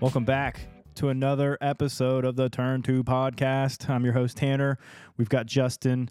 [0.00, 0.60] Welcome back
[0.94, 3.90] to another episode of the Turn 2 podcast.
[3.90, 4.78] I'm your host, Tanner.
[5.18, 6.08] We've got Justin.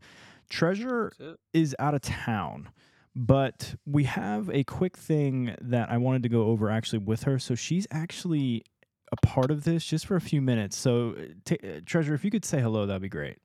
[0.48, 1.12] Treasure
[1.54, 2.70] is out of town,
[3.16, 7.40] but we have a quick thing that I wanted to go over actually with her.
[7.40, 8.64] So she's actually
[9.12, 10.78] a part of this just for a few minutes.
[10.78, 11.16] So,
[11.46, 13.38] t- uh, Treasure, if you could say hello, that'd be great.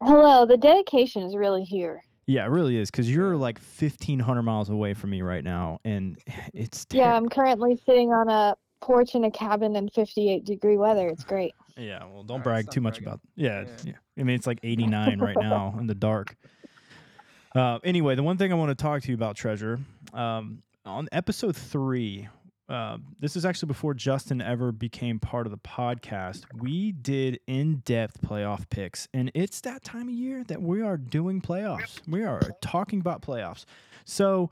[0.00, 2.04] Hello, the dedication is really here.
[2.26, 6.18] Yeah, it really is because you're like 1,500 miles away from me right now, and
[6.54, 10.76] it's ter- Yeah, I'm currently sitting on a porch in a cabin in 58 degree
[10.76, 11.08] weather.
[11.08, 11.54] It's great.
[11.76, 13.08] Yeah, well, don't Alright, brag stop too much bragging.
[13.08, 13.20] about.
[13.34, 13.68] Yeah, Yeah.
[13.84, 13.92] yeah.
[14.18, 16.36] I mean, it's like 89 right now in the dark.
[17.54, 19.78] Uh, anyway, the one thing I want to talk to you about, Treasure,
[20.12, 22.28] um, on episode three,
[22.68, 26.42] uh, this is actually before Justin ever became part of the podcast.
[26.60, 31.40] We did in-depth playoff picks, and it's that time of year that we are doing
[31.40, 32.00] playoffs.
[32.06, 33.64] We are talking about playoffs.
[34.04, 34.50] So.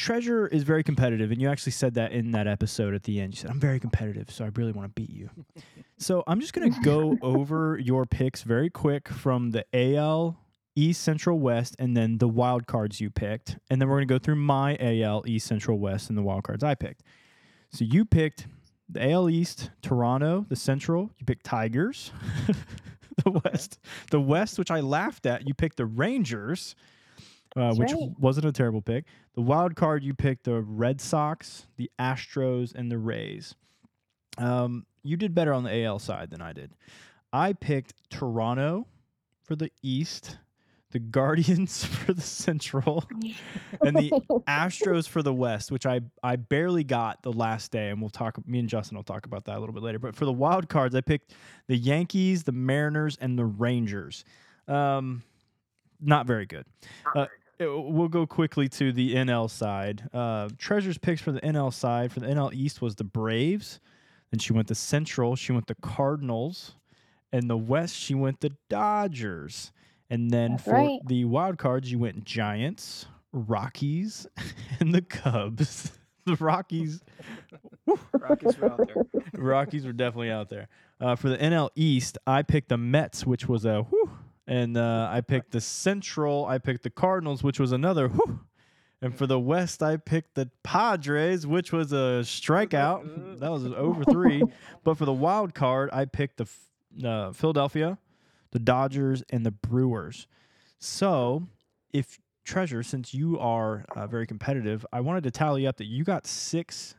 [0.00, 3.34] Treasure is very competitive, and you actually said that in that episode at the end.
[3.34, 5.28] You said, I'm very competitive, so I really want to beat you.
[5.98, 10.34] So I'm just going to go over your picks very quick from the AL
[10.74, 13.58] East Central West and then the wild cards you picked.
[13.68, 16.44] And then we're going to go through my AL East Central West and the wild
[16.44, 17.02] cards I picked.
[17.70, 18.46] So you picked
[18.88, 22.12] the AL East, Toronto, the Central, you picked Tigers.
[23.24, 23.78] the West,
[24.10, 26.74] the West, which I laughed at, you picked the Rangers,
[27.56, 28.10] uh, which right.
[28.18, 29.04] wasn't a terrible pick.
[29.34, 33.54] The wild card, you picked the Red Sox, the Astros, and the Rays.
[34.38, 36.72] Um, you did better on the AL side than I did.
[37.32, 38.86] I picked Toronto
[39.42, 40.38] for the East,
[40.90, 43.04] the Guardians for the Central,
[43.80, 44.10] and the
[44.48, 48.36] Astros for the West, which I I barely got the last day, and we'll talk.
[48.46, 49.98] Me and Justin will talk about that a little bit later.
[49.98, 51.34] But for the wild cards, I picked
[51.66, 54.24] the Yankees, the Mariners, and the Rangers.
[54.68, 55.22] Um,
[56.00, 56.64] not very good.
[57.14, 57.26] Uh,
[57.60, 60.08] it- we'll go quickly to the NL side.
[60.12, 63.80] Uh, Treasure's picks for the NL side for the NL East was the Braves.
[64.30, 65.36] Then she went the Central.
[65.36, 66.74] She went the Cardinals,
[67.32, 69.72] and the West she went the Dodgers.
[70.08, 71.00] And then That's for right.
[71.06, 74.26] the wild cards, you went Giants, Rockies,
[74.80, 75.92] and the Cubs.
[76.26, 77.00] the Rockies
[78.12, 79.22] Rockies were out there.
[79.34, 80.68] Rockies were definitely out there.
[81.00, 84.10] Uh, for the NL East, I picked the Mets, which was a whew,
[84.46, 86.46] and uh, I picked the Central.
[86.46, 88.40] I picked the Cardinals, which was another whew.
[89.02, 93.38] And for the West, I picked the Padres, which was a strikeout.
[93.40, 94.42] that was over three.
[94.84, 97.98] But for the wild card, I picked the uh, Philadelphia,
[98.50, 100.26] the Dodgers, and the Brewers.
[100.78, 101.46] So,
[101.92, 106.04] if Treasure, since you are uh, very competitive, I wanted to tally up that you
[106.04, 106.94] got six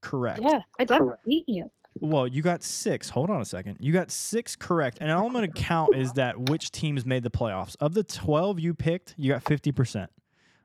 [0.00, 0.40] correct.
[0.42, 1.70] yeah, I definitely beat you.
[2.00, 3.08] Well, you got six.
[3.10, 3.78] Hold on a second.
[3.80, 4.98] You got six correct.
[5.00, 7.76] And all I'm going to count is that which teams made the playoffs.
[7.80, 10.06] Of the 12 you picked, you got 50%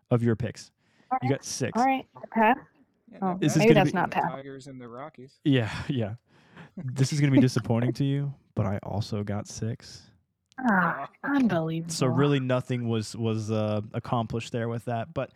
[0.10, 0.72] of your picks.
[1.22, 1.78] You got six.
[1.78, 2.58] All right, pass.
[3.12, 4.22] Yeah, Oh, Is this maybe gonna that's be- not The.
[4.36, 5.40] Tigers and the Rockies.
[5.44, 6.14] Yeah, yeah.
[6.78, 10.04] This is going to be disappointing to you, but I also got six.
[10.70, 11.94] Ah, unbelievable.
[11.94, 15.14] So really nothing was was uh, accomplished there with that.
[15.14, 15.32] But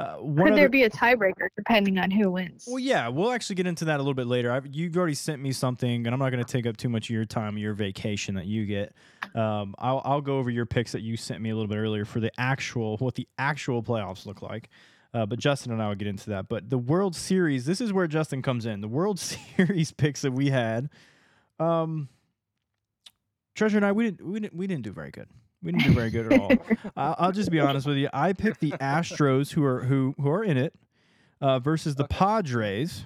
[0.00, 2.64] uh, could other there be a tiebreaker depending on who wins?
[2.66, 4.50] Well, yeah, we'll actually get into that a little bit later.
[4.50, 7.10] I've, you've already sent me something, and I'm not going to take up too much
[7.10, 8.94] of your time, your vacation that you get.
[9.34, 12.04] Um, I'll, I'll go over your picks that you sent me a little bit earlier
[12.04, 14.70] for the actual, what the actual playoffs look like.
[15.12, 16.48] Uh, but Justin and I will get into that.
[16.48, 18.80] But the World Series, this is where Justin comes in.
[18.80, 19.18] The World
[19.56, 20.88] Series picks that we had,
[21.58, 22.08] um,
[23.54, 25.28] Treasure and I, we didn't, we didn't, we didn't do very good.
[25.62, 26.50] We didn't do very good at all.
[26.96, 28.08] I'll, I'll just be honest with you.
[28.12, 30.74] I picked the Astros, who are who who are in it,
[31.40, 32.16] uh, versus the Okay.
[32.16, 33.04] Padres.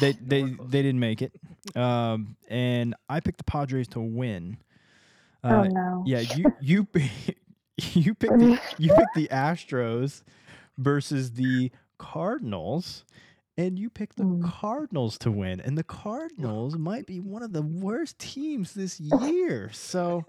[0.00, 1.32] They they they didn't make it,
[1.76, 4.58] um, and I picked the Padres to win.
[5.44, 6.02] oh Uh, no.
[6.06, 6.86] yeah, you you
[7.92, 10.22] you picked the, you picked the Astros
[10.78, 13.04] versus the Cardinals,
[13.58, 14.44] and you picked the Mm.
[14.50, 15.60] Cardinals to win.
[15.60, 19.70] And the Cardinals might be one of the worst teams this year.
[19.72, 20.24] So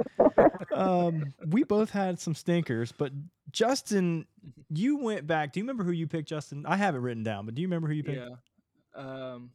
[0.74, 3.12] um, we both had some stinkers, but
[3.52, 4.26] Justin,
[4.70, 5.52] you went back.
[5.54, 6.66] Do you remember who you picked, Justin?
[6.66, 8.22] I have it written down, but do you remember who you picked?
[8.22, 8.36] Yeah.
[8.96, 9.52] Um.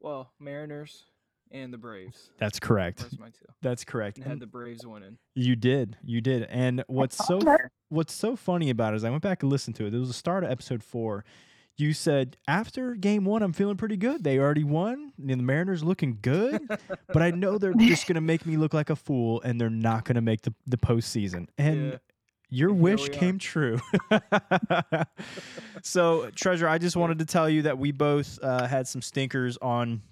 [0.00, 1.04] Well, Mariners
[1.50, 2.30] and the Braves.
[2.38, 2.98] That's correct.
[3.00, 3.46] Those are my two.
[3.62, 4.18] That's correct.
[4.18, 5.18] And had the Braves winning.
[5.34, 5.96] you did.
[6.04, 6.44] You did.
[6.44, 7.40] And what's so
[7.88, 9.94] what's so funny about it is I went back and listened to it.
[9.94, 11.24] It was the start of episode four.
[11.78, 14.24] You said after game one, I'm feeling pretty good.
[14.24, 16.66] They already won, and the Mariners looking good,
[17.12, 20.04] but I know they're just gonna make me look like a fool, and they're not
[20.06, 21.48] gonna make the the postseason.
[21.58, 21.98] And Yeah.
[22.48, 23.12] your wish are.
[23.12, 23.78] came true.
[25.82, 29.56] so, Treasure, I just wanted to tell you that we both uh, had some stinkers
[29.58, 30.02] on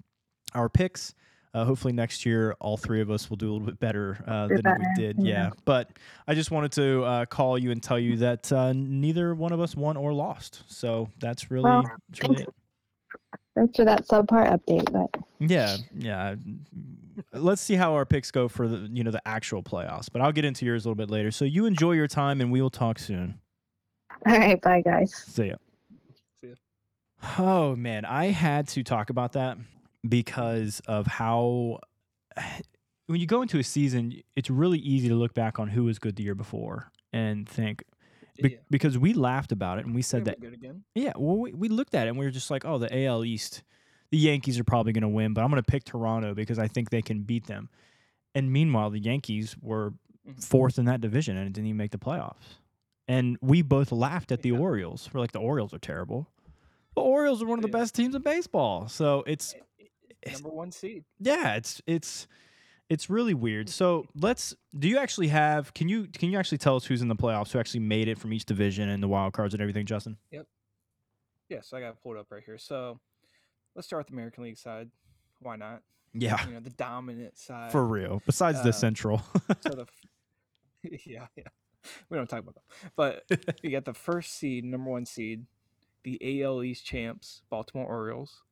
[0.55, 1.15] our picks.
[1.55, 4.49] Uh, hopefully next year, all three of us will do a little bit better uh,
[4.49, 5.17] than better, we did.
[5.21, 5.25] yeah.
[5.35, 5.51] Yeah.
[5.65, 5.91] But
[6.27, 9.61] I just wanted to uh, call you and tell you that uh, neither one of
[9.61, 10.65] us won or lost.
[10.67, 12.49] So that's really, Well, that's really it.
[13.55, 15.09] Thanks for that subpar update, but
[15.39, 16.35] Yeah, yeah.
[17.33, 20.09] Let's see how our picks go for the you know the actual playoffs.
[20.13, 21.31] But I'll get into yours a little bit later.
[21.31, 23.39] So you enjoy your time, and we will talk soon.
[24.27, 25.15] all right, bye guys.
[25.15, 25.55] See ya.
[26.41, 26.55] See ya.
[27.39, 29.57] Oh man, I had to talk about that
[30.09, 31.79] because of how
[33.07, 35.99] when you go into a season, it's really easy to look back on who was
[35.99, 37.85] good the year before and think
[38.43, 38.57] be- yeah.
[38.71, 40.83] because we laughed about it and we said that good again.
[40.95, 43.25] yeah, well we, we looked at it and we were just like, oh, the AL
[43.25, 43.63] East,
[44.11, 46.69] the Yankees are probably going to win, but I'm going to pick Toronto because I
[46.69, 47.69] think they can beat them.
[48.35, 49.93] And meanwhile, the Yankees were
[50.27, 50.43] Mhm.
[50.43, 52.57] fourth in that division and didn't even make the playoffs.
[53.07, 54.59] And we both laughed at the Yeah.
[54.59, 55.11] Orioles.
[55.13, 56.31] We're like, the Orioles are terrible.
[56.95, 57.83] The Orioles are one of the Yeah.
[57.83, 58.89] best teams in baseball.
[58.89, 59.55] So it's-
[60.33, 61.05] Number one seed.
[61.21, 62.27] yeah, it's it's
[62.89, 63.69] it's really weird.
[63.69, 67.09] So let's do you actually have can you can you actually tell us who's in
[67.09, 69.87] the playoffs who actually made it from each division and the wild cards and everything,
[69.87, 70.17] Justin?
[70.31, 70.47] Yep.
[71.49, 72.59] Yes, I got it pulled up right here.
[72.59, 72.99] So
[73.75, 74.91] let's start with the American League side.
[75.41, 75.83] Why not?
[76.13, 76.47] Yeah.
[76.47, 77.73] You know, the dominant side.
[77.73, 78.23] For real.
[78.25, 79.23] Besides the uh, central.
[79.61, 79.87] so the
[81.07, 81.45] yeah, yeah.
[82.09, 82.65] We don't talk about them,
[82.97, 83.25] But
[83.63, 85.45] you got the first seed, number one seed,
[86.03, 88.43] the AL East champs, Baltimore Orioles.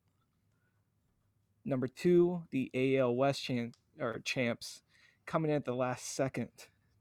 [1.65, 4.81] Number two, the AL West champ or champs,
[5.25, 6.49] coming in at the last second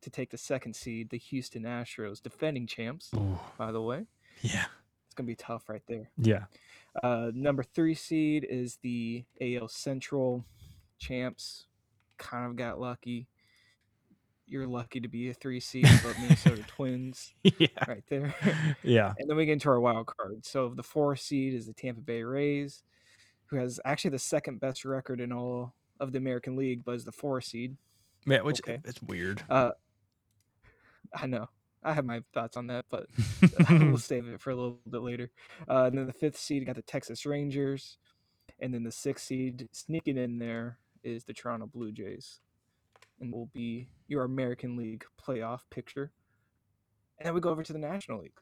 [0.02, 4.06] to take the second seed, the Houston Astros, defending champs, Ooh, by the way.
[4.42, 4.64] yeah.
[5.06, 6.10] It's gonna be tough right there.
[6.16, 6.44] Yeah.
[7.02, 10.44] Uh, number three seed is the AL Central
[10.98, 11.66] champs.
[12.16, 13.28] Kind of got lucky.
[14.46, 17.68] You're lucky to be a three seed, but Minnesota Twins yeah.
[17.86, 18.34] right there.
[18.82, 19.12] Yeah.
[19.18, 20.44] and then we get into our wild card.
[20.46, 22.82] So the four seed is the Tampa Bay Rays,
[23.52, 27.04] who has actually the second best record in all of the American League, but is
[27.04, 27.76] the four seed.
[28.24, 28.80] Man, which Okay.
[28.82, 29.42] it's weird.
[29.50, 29.72] Uh,
[31.14, 31.50] I know.
[31.82, 33.08] I have my thoughts on that, but
[33.70, 35.30] we'll save it for a little bit later.
[35.68, 37.98] Uh, and then the fifth seed got the Texas Rangers,
[38.58, 42.40] and then the sixth seed sneaking in there is the Toronto Blue Jays,
[43.20, 46.10] and will be your American League playoff picture.
[47.18, 48.38] And then we go over to the National League,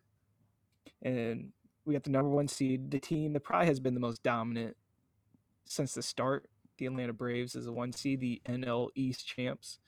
[1.02, 1.50] and
[1.84, 4.76] we got the number one seed, the team that probably has been the most dominant
[5.70, 6.50] since the start.
[6.78, 9.78] The Atlanta Braves is the one seed, the NL East champs.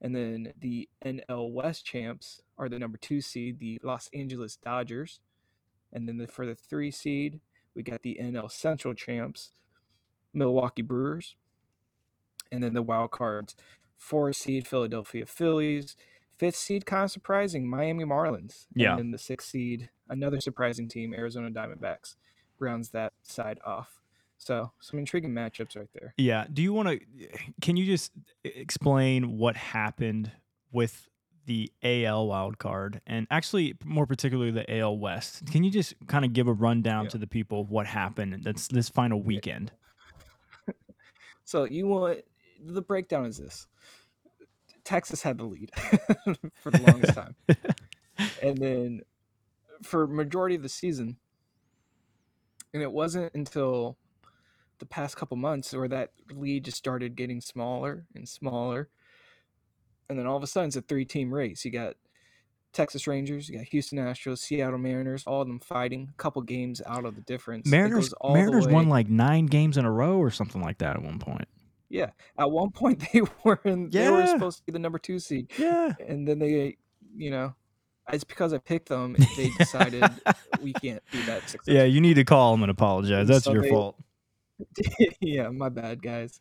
[0.00, 5.20] And then the NL West champs are the number two seed, the Los Angeles Dodgers.
[5.92, 7.40] And then the, for the three seed,
[7.76, 9.52] we got the NL Central champs,
[10.34, 11.36] Milwaukee Brewers.
[12.50, 13.54] And then the wild cards,
[13.96, 15.96] four seed, Philadelphia Phillies.
[16.36, 18.66] Fifth seed, kind of surprising, Miami Marlins.
[18.74, 18.90] Yeah.
[18.92, 22.16] And then the sixth seed, another surprising team, Arizona Diamondbacks,
[22.58, 24.01] rounds that side off.
[24.44, 26.14] So some intriguing matchups right there.
[26.16, 26.46] Yeah.
[26.52, 27.00] Do you want to?
[27.60, 28.10] Can you just
[28.42, 30.32] explain what happened
[30.72, 31.08] with
[31.46, 35.46] the AL wild card and actually more particularly the AL West?
[35.46, 37.10] Can you just kind of give a rundown Yeah.
[37.10, 39.70] to the people of what happened that's this final weekend?
[41.44, 42.20] So you want
[42.64, 43.66] the breakdown is this:
[44.84, 45.70] Texas had the lead
[46.62, 47.34] for the longest time,
[48.40, 49.00] and then
[49.82, 51.16] for majority of the season,
[52.72, 53.98] and it wasn't until
[54.82, 58.88] the past couple months where that lead just started getting smaller and smaller,
[60.08, 61.64] and then all of a sudden it's a three-team race.
[61.64, 61.94] You got
[62.72, 66.82] Texas Rangers, you got Houston Astros, Seattle Mariners, all of them fighting, a couple games
[66.84, 67.68] out of the difference.
[67.68, 70.78] Mariners goes all the Mariners won like nine games in a row or something like
[70.78, 71.46] that at one point.
[71.88, 74.06] Yeah, at one point they were in, yeah.
[74.06, 75.92] they were supposed to be the number two seed, Yeah.
[76.08, 76.76] and then they,
[77.16, 77.54] you know,
[78.12, 79.14] it's because I picked them.
[79.36, 80.02] They decided
[80.60, 81.72] we can't be that successful.
[81.72, 83.28] Yeah, you need to call them and apologize.
[83.28, 83.96] That's So your they- fault.
[85.20, 86.40] yeah, my bad, guys.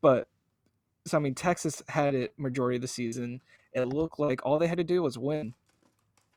[0.00, 0.28] But
[1.06, 3.42] so I mean, Texas had it majority of the season.
[3.72, 5.54] It looked like all they had to do was win.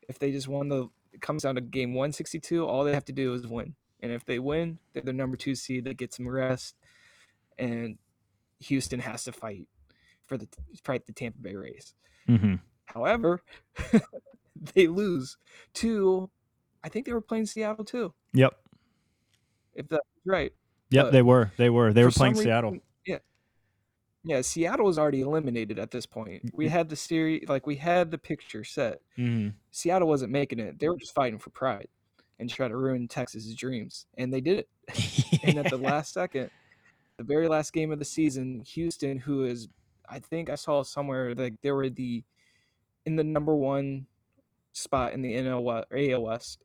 [0.07, 2.65] If they just won the, it comes down to game 162.
[2.65, 5.55] All they have to do is win, and if they win, they're the number two
[5.55, 5.86] seed.
[5.86, 6.75] They get some rest,
[7.57, 7.98] and
[8.62, 9.67] Houston has to fight
[10.25, 10.48] for the
[10.83, 11.93] fight the Tampa Bay Rays.
[12.27, 12.55] hmm
[12.86, 13.41] However,
[14.74, 15.38] they lose
[15.75, 16.29] to,
[16.83, 18.13] I think they were playing Seattle too.
[18.33, 18.55] Yep.
[19.74, 20.53] If that's right.
[20.91, 21.05] Yep.
[21.05, 21.51] But they were.
[21.58, 21.93] They were.
[21.93, 22.77] They were playing reason- Seattle.
[23.05, 23.17] Yeah.
[24.24, 26.51] Yeah, Seattle was already eliminated at this point.
[26.53, 26.69] We Mm.
[26.69, 29.01] had the series, like we had the picture set.
[29.15, 31.88] hmm Seattle wasn't making it; they were just fighting for pride
[32.39, 34.69] and try to ruin Texas's dreams, and they did it.
[35.43, 36.50] And at the last second,
[37.17, 39.69] the very last game of the season, Houston, who is,
[40.08, 42.24] I think I saw somewhere like they were the
[43.05, 44.05] in the number one
[44.74, 46.63] spot in the NL West, AL West,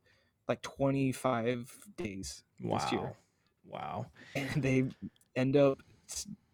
[0.49, 3.15] like 25 days this year
[3.67, 4.07] wow.
[4.35, 4.85] And they
[5.35, 5.79] end up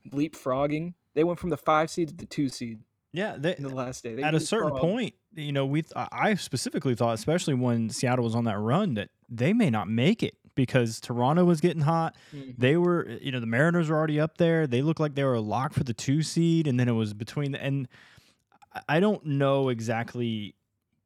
[0.10, 0.94] leapfrogging.
[1.14, 2.80] They went from the five seed to the two seed
[3.14, 3.36] Yeah.
[3.38, 4.16] They, in the last day.
[4.16, 8.26] They at a certain point, you know, we th- I specifically thought, especially when Seattle
[8.26, 12.16] was on that run, that they may not make it because Toronto was getting hot.
[12.36, 12.56] Mhm.
[12.58, 14.68] They were, you know, the Mariners were already up there.
[14.68, 17.52] They looked like they were locked for the two seed, and then it was between
[17.54, 17.88] the and
[18.88, 20.56] I- don't know exactly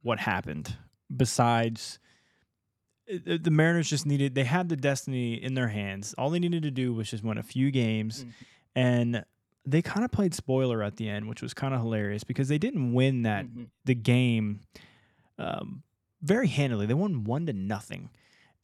[0.02, 0.76] what happened
[1.16, 2.00] besides
[3.08, 6.14] the Mariners just needed they had the destiny in their hands.
[6.18, 8.32] All they needed to do was just win a few games Mhm.
[8.76, 9.26] and
[9.68, 12.58] they kind of played spoiler at the end, which was kind of hilarious because they
[12.58, 13.68] didn't win that Mhm.
[13.86, 14.62] the game
[15.38, 15.84] um,
[16.22, 16.86] very handily.
[16.86, 18.10] They won one to nothing,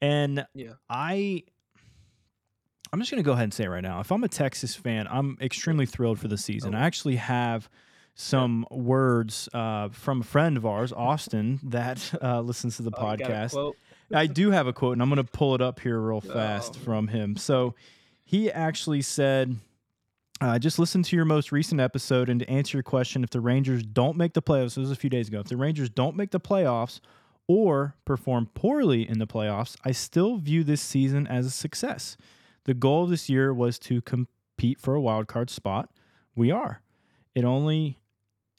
[0.01, 0.73] and Yeah.
[0.89, 1.43] I.
[2.93, 3.99] I'm just going to go ahead and say it right now.
[4.01, 6.75] If I'm a Texas fan, I'm extremely thrilled for the season.
[6.75, 6.77] Oh.
[6.77, 7.69] I actually have
[8.15, 13.11] some words uh, from a friend of ours, Austin, that uh, listens to the Oh,
[13.11, 13.73] you got a podcast.
[14.13, 16.75] I do have a quote, and I'm going to pull it up here real fast
[16.77, 16.83] Oh.
[16.83, 17.35] from him.
[17.37, 17.75] So
[18.23, 19.55] he actually said,
[20.39, 23.41] uh, just listen to your most recent episode, and to answer your question, if the
[23.41, 26.15] Rangers don't make the playoffs, this was a few days ago, if the Rangers don't
[26.15, 26.99] make the playoffs
[27.47, 32.17] or perform poorly in the playoffs, I still view this season as a success.
[32.65, 35.89] The goal of this year was to compete for a wild card spot.
[36.35, 36.81] We are.
[37.35, 37.97] It only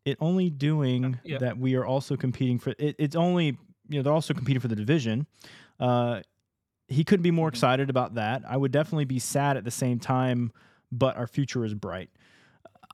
[0.05, 1.39] it only doing Yeah.
[1.39, 3.57] that we are also competing for it, it's only
[3.93, 5.27] you know they're also competing for the division.
[5.79, 6.21] Uh,
[6.89, 7.53] he couldn't be more Mhm.
[7.55, 8.43] excited about that.
[8.47, 10.53] I would definitely be sad at the same time,
[10.91, 12.11] but our future is bright.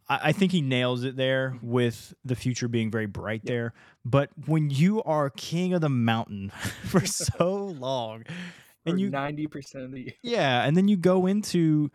[0.09, 3.51] I, I think he nails it there with the future being very bright Yeah.
[3.53, 3.75] there.
[4.05, 6.51] But when you are king of the mountain
[6.85, 8.25] for so long,
[8.87, 10.15] and For you ninety percent of the year.
[10.23, 11.91] yeah, and then you go into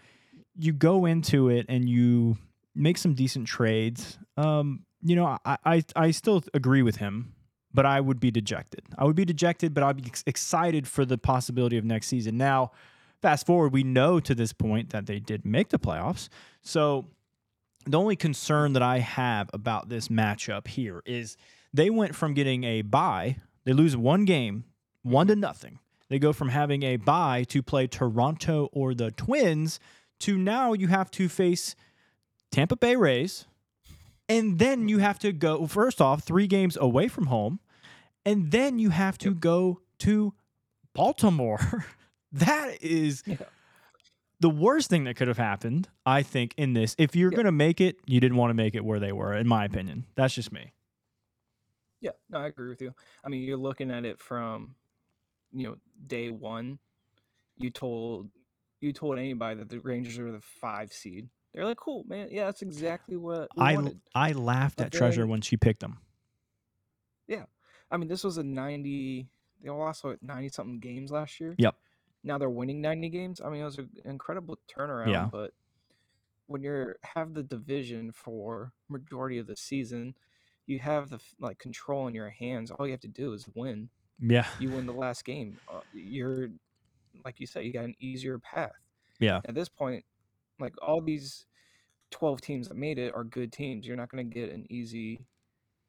[0.56, 2.38] you go into it and you
[2.76, 4.18] make some decent trades.
[4.38, 7.34] Um, you know, I, I I still agree with him,
[7.74, 8.84] but I would be dejected.
[8.98, 12.38] I would be dejected, but I'd be ex- excited for the possibility of next season.
[12.38, 12.72] Now,
[13.22, 16.30] fast forward, we know to this point that they did make the playoffs.
[16.62, 17.08] So
[17.86, 21.38] the only concern that I have about this matchup here is
[21.74, 24.66] they went from getting a bye, they lose one game,
[25.02, 25.80] one to nothing.
[26.10, 29.80] They go from having a bye to play Toronto or the Twins
[30.20, 31.76] to now you have to face
[32.52, 33.46] Tampa Bay Rays.
[34.30, 37.60] And then you have to go, first off, three games away from home.
[38.26, 39.40] And then you have to Yep.
[39.40, 40.34] go to
[40.94, 41.86] Baltimore.
[42.32, 43.38] that is Yeah.
[44.40, 46.96] the worst thing that could have happened, I think, in this.
[46.98, 47.36] If you're Yeah.
[47.38, 49.66] going to make it, you didn't want to make it where they were, in my
[49.66, 50.06] opinion.
[50.16, 50.72] That's just me.
[52.02, 52.94] Yeah, no, I agree with you.
[53.24, 54.76] I mean, you're looking at it from,
[55.54, 56.80] you know, day one.
[57.58, 58.30] You told
[58.82, 61.30] you told anybody that the Rangers were the five seed.
[61.54, 62.28] They're like, cool, man.
[62.32, 64.02] Yeah, that's exactly what I, wanted.
[64.14, 66.00] I laughed But at Treasure then- when she picked them.
[67.94, 69.30] I mean, this was a ninety.
[69.62, 71.56] They lost what ninety something games last year.
[71.58, 71.76] Yep.
[72.24, 73.40] Now they're winning ninety games.
[73.40, 75.12] I mean, it was an incredible turnaround.
[75.12, 75.30] Yeah.
[75.32, 75.52] But
[76.48, 80.16] when you're have the division for majority of the season,
[80.66, 82.72] you have the like control in your hands.
[82.72, 83.90] All you have to do is win.
[84.20, 84.48] Yeah.
[84.60, 85.58] you win the last game.
[85.72, 86.50] Uh, you're
[87.24, 88.72] like you said, you got an easier path.
[89.20, 89.42] Yeah.
[89.46, 90.04] At this point,
[90.60, 91.46] like all these
[92.10, 93.86] twelve teams that made it are good teams.
[93.86, 95.26] You're not going to get an easy,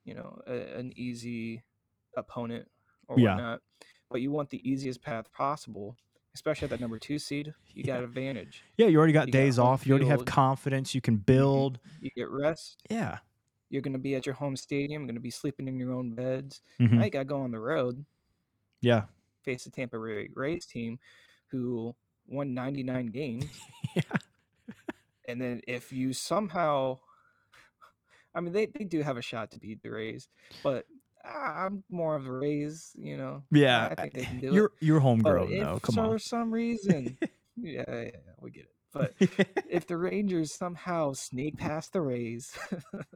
[0.05, 1.63] you know, a, an easy
[2.17, 2.69] opponent
[3.09, 3.35] or Yeah.
[3.35, 3.63] whatnot.
[4.11, 5.97] But you want the easiest path possible,
[6.35, 7.53] especially at that number two seed.
[7.73, 7.95] You Yeah.
[7.97, 8.63] got advantage.
[8.77, 9.87] Yeah, you already got You days home off.
[9.87, 10.95] You already have confidence.
[10.95, 11.81] You can build.
[12.01, 12.79] You get rest.
[12.91, 13.19] Yeah.
[13.71, 15.07] You're going to be at your home stadium.
[15.07, 16.61] Going to be sleeping in your own beds.
[16.79, 16.93] Mhm.
[16.93, 18.05] Now you got to go on the road.
[18.81, 19.07] Yeah.
[19.43, 20.99] face the Tampa Bay Rays team,
[21.49, 21.95] who
[22.27, 23.45] won 99 games.
[23.97, 24.03] Yeah.
[25.29, 26.99] And then if you somehow,
[28.35, 30.29] I mean, they, they do have a shot to beat the Rays,
[30.63, 30.87] but
[31.25, 33.43] I'm more of the Rays, you know.
[33.51, 33.89] Yeah.
[33.91, 34.73] I think they can eh, do You're it.
[34.81, 35.79] you're homegrown though.
[35.81, 36.19] Come for on.
[36.19, 37.17] some reason,
[37.57, 38.71] yeah, yeah, yeah, we get it.
[38.93, 39.15] But
[39.69, 42.57] if the Rangers somehow sneak past the Rays,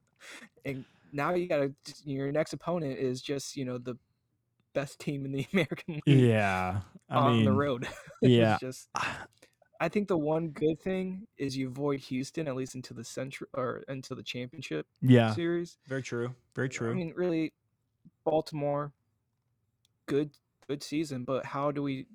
[0.65, 1.73] and now you got to
[2.05, 3.97] your next opponent is just you know the
[4.75, 6.81] best team in the American League yeah.
[7.09, 7.87] I on mean, the road.
[8.23, 8.57] Yeah.
[8.61, 9.27] just ah.
[9.81, 13.49] I think the one good thing is you avoid Houston at least into the central
[13.55, 15.33] or into the championship Yeah.
[15.35, 15.79] series.
[15.87, 16.35] Very true.
[16.57, 16.91] Very true.
[16.91, 17.53] I mean, really,
[18.31, 18.93] Baltimore,
[20.07, 20.31] good
[20.67, 22.07] good season, but how do we?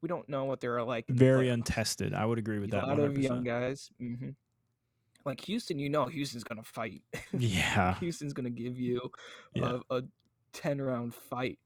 [0.00, 1.06] We don't know what they're like.
[1.08, 2.12] Very untested.
[2.12, 2.84] I would agree with that.
[2.84, 3.44] a lot of young 100%.
[3.44, 3.90] guys.
[4.00, 4.30] hmm
[5.24, 7.02] Like Houston, you know, Houston's gonna fight.
[7.38, 7.94] Yeah.
[8.00, 9.00] Houston's gonna give you
[9.54, 9.78] Yeah.
[9.90, 10.02] a, a
[10.52, 11.58] ten round fight.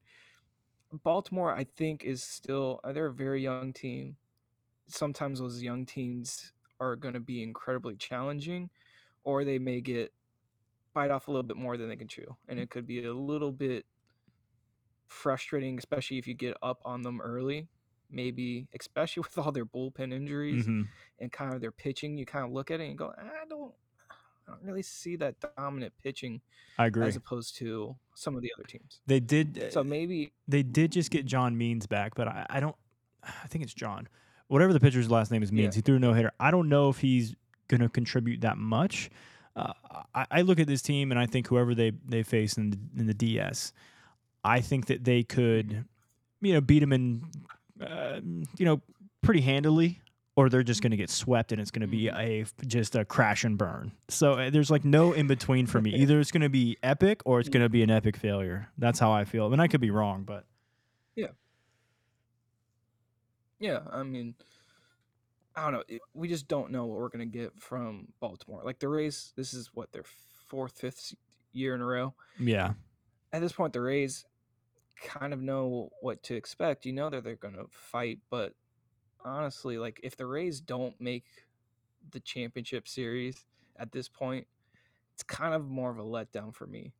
[1.03, 4.17] Baltimore, I think, is still uh, they're a very young team.
[4.89, 8.71] Sometimes those young teams are going to be incredibly challenging,
[9.25, 10.13] or they may get
[10.93, 13.13] bite off a little bit more than they can chew, and it could be a
[13.13, 13.85] little bit
[15.09, 17.69] frustrating, especially if you get up on them early.
[18.11, 20.87] Maybe, especially with all their bullpen injuries Mhm.
[21.19, 23.73] and kind of their pitching, you kind of look at it and go, I don't,
[24.11, 26.41] I don't really see that dominant pitching
[26.79, 27.05] I agree.
[27.07, 29.01] as opposed to some of the other teams.
[29.07, 29.73] They did.
[29.73, 32.77] So maybe they did just get John Means back, but I, I don't.
[33.25, 34.07] I think it's John.
[34.47, 35.79] Whatever the pitcher's last name is means, Yeah.
[35.79, 36.31] he threw a no hitter.
[36.39, 37.35] I don't know if he's
[37.67, 39.11] going to contribute that much.
[39.57, 39.73] Uh,
[40.15, 42.79] I, I look at this team and I think whoever they they face in the,
[42.97, 43.73] in the DS,
[44.47, 45.85] I think that they could,
[46.41, 47.23] you know, beat them in,
[47.81, 48.21] uh,
[48.57, 48.81] you know,
[49.23, 50.01] pretty handily.
[50.39, 53.07] Or they're just going to get swept, and it's going to be a just a
[53.07, 53.93] crash and burn.
[54.11, 55.91] So uh, there's like no in between for me.
[55.97, 58.69] Either it's going to be epic, or it's going to be an epic failure.
[58.77, 59.51] That's how I feel.
[59.51, 60.45] And I could be wrong, but
[61.15, 61.29] Yeah,
[63.59, 63.81] yeah.
[63.91, 64.35] I mean,
[65.55, 65.83] I don't know.
[65.89, 68.61] It, we just don't know what we're gonna get from Baltimore.
[68.63, 70.05] Like the Rays, this is what their
[70.49, 71.15] fourth, fifth
[71.53, 72.13] year in a row.
[72.39, 72.75] yeah,
[73.33, 74.27] At this point, the Rays
[75.03, 76.87] kind of know what to expect.
[76.87, 78.55] You know that they're gonna fight, but
[79.25, 81.25] honestly, like if the Rays don't make
[82.11, 83.45] the championship series
[83.77, 84.47] at this point,
[85.15, 86.93] it's kind of more of a letdown for me.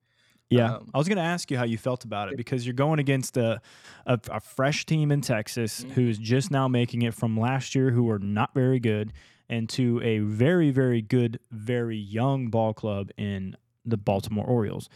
[0.49, 2.73] Yeah, Um, I was going to ask you how you felt about it because you're
[2.75, 3.61] going against a,
[4.07, 8.05] a a fresh team in Texas who's just now making it from last year, who
[8.05, 9.13] were not very good,
[9.49, 14.89] and to a very very good, very young ball club in the Baltimore Orioles.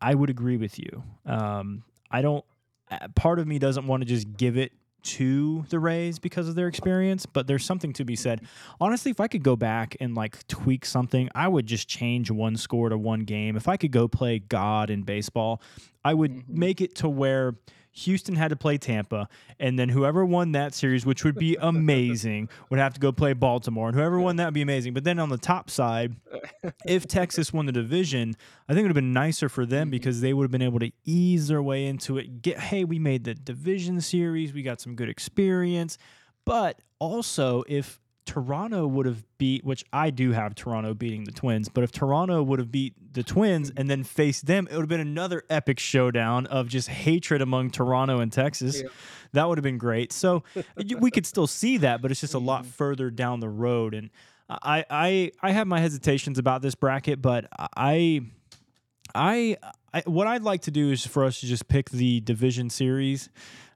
[0.00, 1.04] I would agree with you.
[1.26, 2.44] Um, I don't.
[2.90, 4.72] uh, Part of me doesn't want to just give it
[5.04, 8.40] to the Rays because of their experience, but there's something to be said.
[8.80, 12.56] Honestly, if I could go back and like tweak something, I would just change one
[12.56, 13.56] score to one game.
[13.56, 15.60] If I could go play God in baseball,
[16.04, 16.48] I would Mhm.
[16.48, 17.56] make it to where
[17.92, 19.28] Houston had to play Tampa,
[19.60, 23.32] and then whoever won that series, which would be amazing, would have to go play
[23.34, 24.94] Baltimore, and whoever won that would be amazing.
[24.94, 26.16] But then on the top side,
[26.86, 28.34] if Texas won the division,
[28.68, 29.92] I think it would have been nicer for them Mhm.
[29.92, 32.42] because they would have been able to ease their way into it.
[32.42, 35.98] Get, hey, we made the division series, we got some good experience.
[36.44, 41.68] But also, if Toronto would have beat, which I do have Toronto beating the Twins,
[41.68, 44.88] but if Toronto would have beat the Twins and then faced them, it would have
[44.88, 48.80] been another epic showdown of just hatred among Toronto and Texas.
[48.82, 48.88] Yeah.
[49.32, 50.12] That would have been great.
[50.12, 50.44] So
[51.00, 52.68] we could still see that, but it's just a lot Mhm.
[52.68, 53.92] further down the road.
[53.94, 54.10] And
[54.48, 58.20] I, I, I have my hesitations about this bracket, but I,
[59.14, 59.56] I,
[59.92, 63.30] I, what I'd like to do is for us to just pick the division series.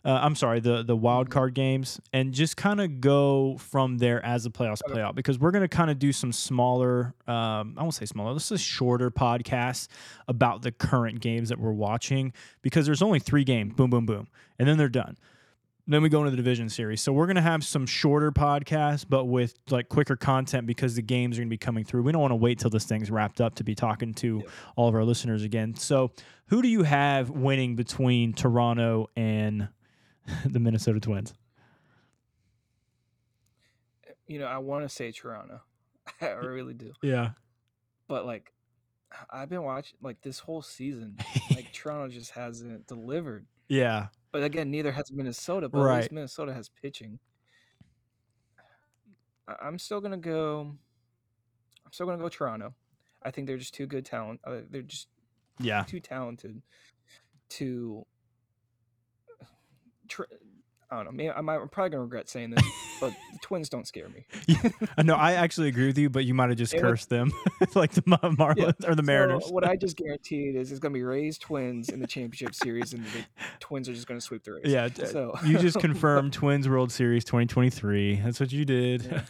[0.07, 1.31] Uh, I'm sorry, the the wild Mhm.
[1.33, 5.17] card games, and just kind of go from there as the playoffs play out.
[5.17, 8.61] Because we're gonna kind of do some smaller, um, I won't say smaller, this is
[8.61, 9.89] shorter podcasts
[10.29, 12.33] about the current games that we're watching.
[12.63, 14.29] Because there's only three games, boom, boom, boom,
[14.61, 15.17] and then they're done.
[15.89, 17.01] Then we go into the division series.
[17.01, 21.37] So we're gonna have some shorter podcasts, but with like quicker content because the games
[21.37, 22.03] are gonna be coming through.
[22.05, 24.45] We don't want to wait till this thing's wrapped up to be talking to
[24.77, 25.75] all of our listeners again.
[25.75, 26.13] So
[26.47, 29.69] who do you have winning between Toronto and
[30.47, 31.35] the Minnesota Twins?
[34.27, 35.61] You know, I want to say Toronto.
[36.21, 36.93] I really do.
[37.03, 37.31] Yeah.
[38.09, 38.53] But like,
[39.31, 41.19] I've been watching like this whole season.
[41.55, 43.47] Like Toronto just hasn't delivered.
[43.69, 44.09] yeah.
[44.33, 45.69] But again, neither has Minnesota.
[45.71, 47.19] But at least Minnesota has pitching.
[49.49, 50.75] I- I'm still gonna go.
[51.87, 52.75] I'm still gonna go Toronto.
[53.23, 54.41] I think they're just too good talent.
[54.45, 55.09] Uh, they're just
[55.61, 55.85] Yeah.
[55.85, 56.61] too talented
[57.51, 58.05] to.
[60.17, 60.23] Tr-
[60.91, 61.11] I don't know.
[61.13, 62.65] Maybe, I'm, I'm probably gonna regret saying this,
[63.01, 64.25] but the Twins don't scare me.
[64.99, 67.31] Uh, no, I actually agree with you, but you might have just look- cursed them,
[67.75, 69.47] like the Mar- Marlins or the Mariners.
[69.47, 72.93] So what I just guaranteed is it's gonna be Rays Twins in the championship series,
[72.95, 73.25] and the
[73.61, 74.63] Twins are just gonna sweep the Rays.
[74.67, 78.21] yeah, So you just confirmed Twins World Series 2023.
[78.25, 79.23] That's what you did.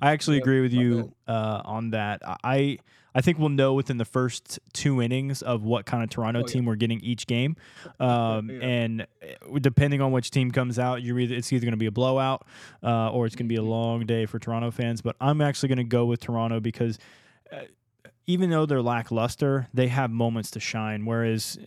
[0.00, 2.20] I actually agree with you uh, on that.
[2.44, 2.78] I
[3.14, 6.44] I think we'll know within the first two innings of what kind of Toronto Oh,
[6.46, 6.52] yeah.
[6.52, 7.56] team we're getting each game,
[8.00, 8.58] um, Yeah.
[8.66, 11.84] and uh, depending on which team comes out, you're either it's either going to be
[11.84, 12.46] a blowout
[12.82, 15.02] uh, or it's going to be a long day for Toronto fans.
[15.02, 16.98] But I'm actually going to go with Toronto because.
[17.52, 17.60] Uh,
[18.28, 21.04] even though they're lackluster, they have moments to shine.
[21.04, 21.58] Whereas,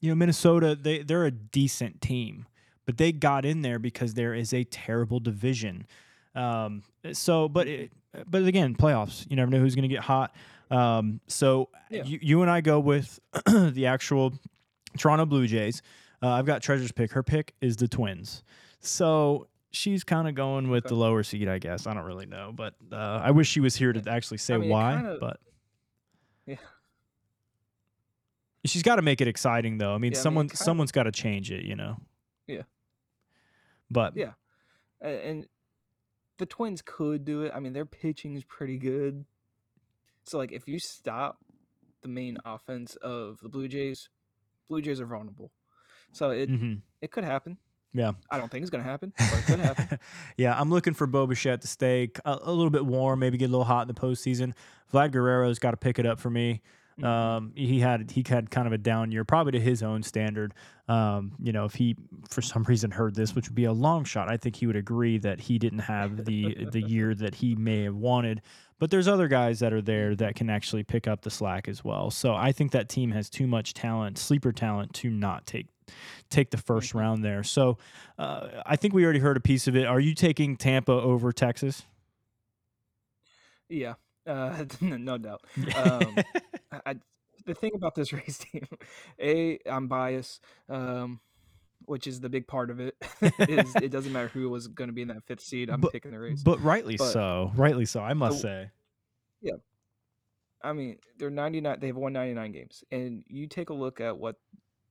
[0.00, 2.46] you know, Minnesota, they they're a decent team,
[2.84, 5.86] but they got in there because there is a terrible division.
[6.34, 7.90] Um, so, but it,
[8.28, 9.26] but again, playoffs.
[9.30, 10.34] You never know who's going to get hot.
[10.70, 12.04] Um, so Yeah.
[12.04, 14.34] you, you and I go with the actual
[14.98, 15.80] Toronto Blue Jays.
[16.22, 17.12] Uh, I've got Treasure's pick.
[17.12, 18.42] Her pick is the Twins.
[18.80, 20.94] So she's kind of going with Okay.
[20.94, 21.86] the lower seed, I guess.
[21.86, 24.68] I don't really know, but uh, I wish she was here to actually say mean,
[24.70, 24.94] why.
[24.94, 25.40] kinda- but
[26.46, 26.56] Yeah.
[28.64, 29.94] she's got to make it exciting, though.
[29.94, 31.96] I mean, Yeah, I mean, someone someone's got to change it, you know.
[32.46, 32.62] Yeah.
[33.90, 34.32] But Yeah.
[35.00, 35.46] And
[36.38, 37.52] the Twins could do it.
[37.54, 39.24] I mean, their pitching is pretty good.
[40.24, 41.38] So like, if you stop
[42.02, 44.08] the main offense of the Blue Jays,
[44.68, 45.52] Blue Jays are vulnerable.
[46.12, 46.82] So it mhm.
[47.00, 47.58] it could happen.
[47.92, 48.12] Yeah.
[48.30, 49.98] I don't think it's gonna happen, but it could happen.
[50.36, 53.52] yeah, I'm looking for Bo Bichette to stay a little bit warm, maybe get a
[53.52, 54.52] little hot in the postseason.
[54.92, 56.60] Vlad Guerrero's got to pick it up for me.
[57.00, 57.04] Mhm.
[57.04, 60.54] Um, he had he had kind of a down year, probably to his own standard.
[60.88, 61.96] Um, you know, if he
[62.28, 64.76] for some reason heard this, which would be a long shot, I think he would
[64.76, 68.42] agree that he didn't have the the year that he may have wanted.
[68.78, 71.84] But there's other guys that are there that can actually pick up the slack as
[71.84, 72.10] well.
[72.10, 75.66] So I think that team has too much talent, sleeper talent, to not take
[76.30, 77.00] take the 1st Mhm.
[77.00, 77.42] round there.
[77.42, 77.78] So
[78.18, 79.86] uh, I think we already heard a piece of it.
[79.86, 81.84] Are you taking Tampa over Texas?
[83.68, 83.94] Yeah,
[84.26, 85.42] uh, no doubt.
[85.76, 86.16] Um,
[86.86, 86.96] I,
[87.46, 88.66] the thing about this Rays team,
[89.20, 91.20] a I'm biased, um,
[91.84, 92.94] which is the big part of it.
[93.48, 95.70] is it doesn't matter who was going to be in that fifth seed.
[95.70, 96.42] I'm But- picking the Rays.
[96.42, 97.52] but rightly But- so.
[97.56, 98.00] Rightly so.
[98.00, 98.70] I must So- say.
[99.40, 99.54] Yeah.
[100.62, 101.78] I mean, they're 99.
[101.80, 104.36] They've won 99 games, and you take a look at what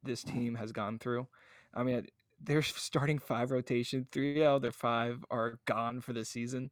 [0.04, 1.28] this team has gone through.
[1.74, 2.08] I mean,
[2.42, 4.08] they're starting five rotation.
[4.12, 6.72] Three out of their five are gone for the season,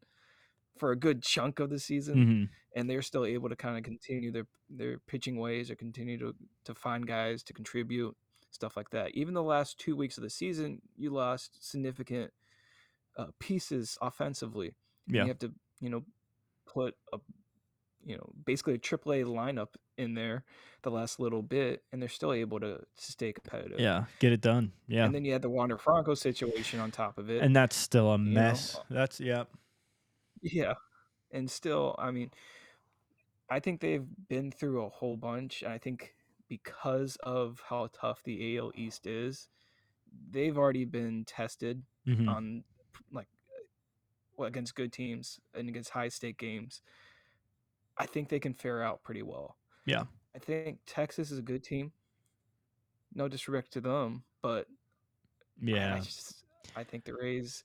[0.77, 2.15] for a good chunk of the season.
[2.15, 2.43] hmm
[2.75, 6.35] and they're still able to kind of continue their their pitching ways or continue to
[6.65, 8.15] to find guys to contribute
[8.51, 12.31] stuff like that even the last two weeks of the season you lost significant
[13.17, 14.75] uh, pieces offensively
[15.07, 15.23] Yeah.
[15.23, 16.03] you have to you know
[16.67, 17.17] put a
[18.07, 20.43] you know basically a triple a lineup in there
[20.83, 24.05] the last little bit and they're still able to, stay competitive Yeah.
[24.19, 24.71] Get it done.
[24.87, 25.05] Yeah.
[25.05, 28.13] and then you had the Wander Franco situation on top of it and that's still
[28.13, 28.75] a know, mess.
[28.77, 29.43] uh, That's yeah.
[30.41, 30.75] Yeah.
[31.31, 32.31] And still, I mean,
[33.49, 35.61] I think they've been through a whole bunch.
[35.63, 36.13] And I think
[36.47, 39.49] because of how tough the AL East is,
[40.31, 42.29] they've already been tested Mhm.
[42.29, 42.63] on
[43.11, 43.27] like
[44.37, 46.81] well, against good teams and against high stake games.
[47.97, 49.57] I think they can fare out pretty well.
[49.85, 50.03] Yeah.
[50.35, 51.91] I think Texas is a good team.
[53.13, 55.99] No disrespect to them, but I- I, Yeah.
[55.99, 57.63] just I think the Rays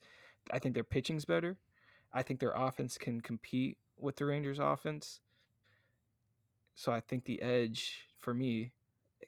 [0.51, 1.57] I think their pitching's better.
[2.13, 5.21] I think their offense can compete with the Rangers offense.
[6.75, 8.73] So I think the edge for me,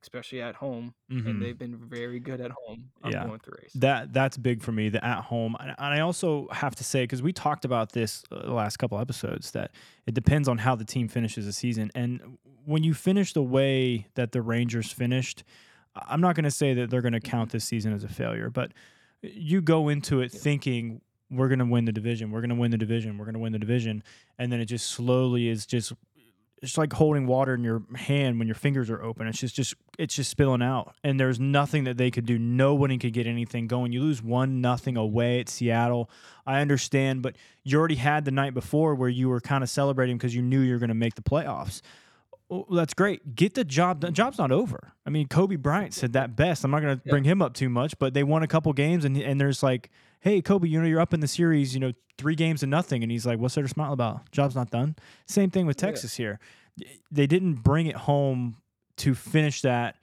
[0.03, 1.27] especially at home, Mhm.
[1.27, 2.91] and they've been very good at home.
[3.03, 3.27] I'm Yeah.
[3.27, 3.73] going the Rays.
[3.75, 4.89] That that's big for me.
[4.89, 8.25] The at home, and and I also have to say because we talked about this
[8.31, 9.71] uh, the last couple episodes that
[10.07, 11.91] it depends on how the team finishes the season.
[11.95, 15.45] And when you finish the way that the Rangers finished,
[15.95, 18.51] I'm not going to say that they're going to count this season as a failure,
[18.51, 18.73] but
[19.23, 20.41] you go into it Yeah.
[20.41, 23.35] thinking we're going to win the division, we're going to win the division, we're going
[23.35, 24.03] to win the division,
[24.39, 25.93] and then it just slowly is just
[26.63, 29.27] it's like holding water in your hand when your fingers are open.
[29.27, 32.39] It's just just it's just spilling out, and there's nothing that they could do.
[32.39, 33.93] Nobody could get anything going.
[33.93, 36.09] You lose one nothing away at Seattle.
[36.47, 40.17] I understand, but you already had the night before where you were kind of celebrating
[40.17, 41.81] because you knew you were going to make the playoffs.
[42.49, 43.35] Well, that's great.
[43.35, 44.13] Get the job done.
[44.13, 44.93] Job's not over.
[45.07, 46.63] I mean, Kobe Bryant said that best.
[46.65, 47.11] I'm not going to Yeah.
[47.11, 49.91] bring him up too much, but they won a couple games, and and there's like,
[50.25, 53.03] hey, Kobe, you know you're up in the series, you know, three games to nothing,
[53.03, 54.31] and he's like, what's there to smile about?
[54.33, 54.97] Job's not done.
[55.27, 55.89] Same thing with Yeah.
[55.89, 56.41] Texas here.
[57.11, 58.57] They didn't bring it home
[58.97, 59.97] to finish that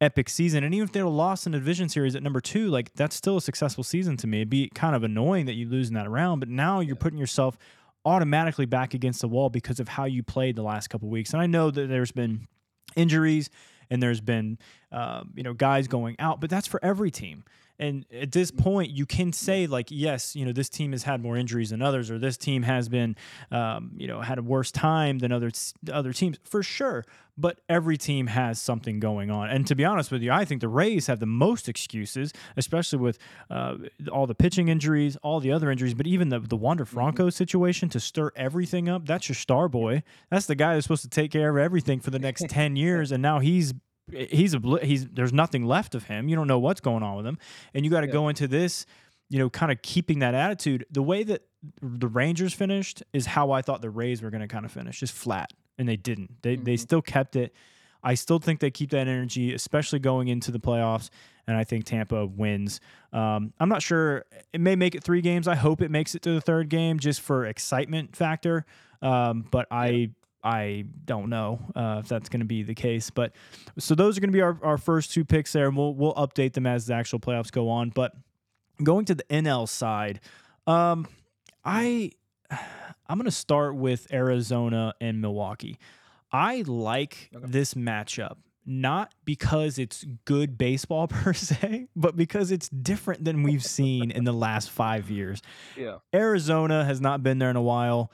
[0.00, 0.64] epic season.
[0.64, 3.14] And even if they were lost in the division series at number two, like that's
[3.14, 4.38] still a successful season to me.
[4.38, 7.18] It'd be kind of annoying that you lose in that round, but now you're putting
[7.18, 7.58] yourself
[8.04, 11.32] automatically back against the wall because of how you played the last couple weeks.
[11.34, 12.48] And I know that there's been
[12.96, 13.48] injuries
[13.90, 14.58] and there's been
[14.90, 17.44] um, you know guys going out, but that's for every team.
[17.82, 21.20] And at this point, you can say like, yes, you know, this team has had
[21.20, 23.16] more injuries than others, or this team has been,
[23.50, 25.50] um, you know, had a worse time than other
[25.92, 27.04] other teams for sure.
[27.36, 29.50] But every team has something going on.
[29.50, 33.00] And to be honest with you, I think the Rays have the most excuses, especially
[33.00, 33.18] with
[33.50, 33.78] uh,
[34.12, 37.88] all the pitching injuries, all the other injuries, but even the the Wander Franco situation
[37.88, 39.06] to stir everything up.
[39.06, 40.04] That's your star boy.
[40.30, 43.10] That's the guy that's supposed to take care of everything for the next ten years,
[43.10, 43.74] and now he's
[44.12, 46.28] he's a he's there's nothing left of him.
[46.28, 47.38] You don't know what's going on with him,
[47.74, 48.12] and you got to Yeah.
[48.12, 48.86] go into this,
[49.28, 50.84] you know, kind of keeping that attitude.
[50.90, 51.42] The way that
[51.80, 55.00] the Rangers finished is how I thought the Rays were going to kind of finish,
[55.00, 56.42] just flat, and they didn't.
[56.42, 56.80] They they Mhm.
[56.80, 57.54] still kept it.
[58.04, 61.08] I still think they keep that energy, especially going into the playoffs.
[61.46, 62.80] And I think Tampa wins.
[63.12, 64.24] Um, I'm not sure.
[64.52, 65.46] It may make it three games.
[65.48, 68.64] I hope it makes it to the third game just for excitement factor.
[69.02, 70.10] Um, but I
[70.44, 73.10] I don't know uh, if that's going to be the case.
[73.10, 73.32] But
[73.78, 76.14] so those are going to be our, our first two picks there, and we'll we'll
[76.14, 77.90] update them as the actual playoffs go on.
[77.90, 78.12] But
[78.82, 80.20] going to the NL side,
[80.66, 81.06] um,
[81.64, 82.10] I
[83.08, 85.78] I'm going to start with Arizona and Milwaukee.
[86.32, 87.46] I like Okay.
[87.48, 93.64] this matchup not because it's good baseball per se, but because it's different than we've
[93.64, 95.42] seen in the last five years.
[95.76, 95.96] Yeah.
[96.14, 98.12] Arizona has not been there in a while.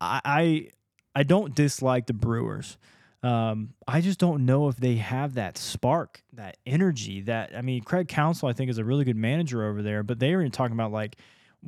[0.00, 0.68] I
[1.16, 2.76] I, don't dislike the Brewers.
[3.22, 7.22] Um, I just don't know if they have that spark, that energy.
[7.22, 10.18] That I mean, Craig Counsell I think is a really good manager over there, but
[10.18, 11.16] they were talking about like,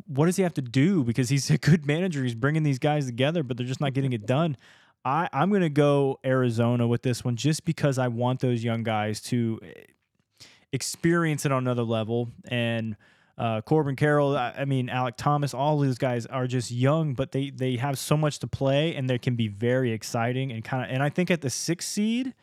[0.06, 2.22] what does he have to do because he's a good manager?
[2.22, 4.56] He's bringing these guys together, but they're just not getting it done.
[5.04, 9.20] I I'm gonna go Arizona with this one just because I want those young guys
[9.22, 12.96] to eh, experience it on another level and.
[13.38, 17.30] Uh, Corbin Carroll, I, I mean Alek Thomas, all these guys are just young, but
[17.30, 20.84] they they have so much to play, and they can be very exciting and kind
[20.84, 20.90] of.
[20.92, 22.34] And I think at the sixth seed,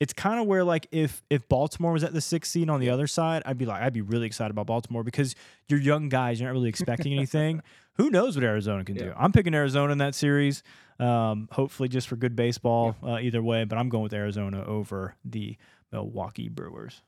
[0.00, 2.90] it's kind of where like if if Baltimore was at the sixth seed on the
[2.90, 5.36] other side, I'd be like I'd be really excited about Baltimore because
[5.68, 7.62] you're young guys, you're not really expecting anything.
[7.98, 9.12] Who knows what Arizona can do?
[9.16, 10.64] I'm picking Arizona in that series.
[10.98, 13.62] Um, hopefully, just for good baseball, uh, either way.
[13.62, 15.56] But I'm going with Arizona over the
[15.92, 17.02] Milwaukee Brewers.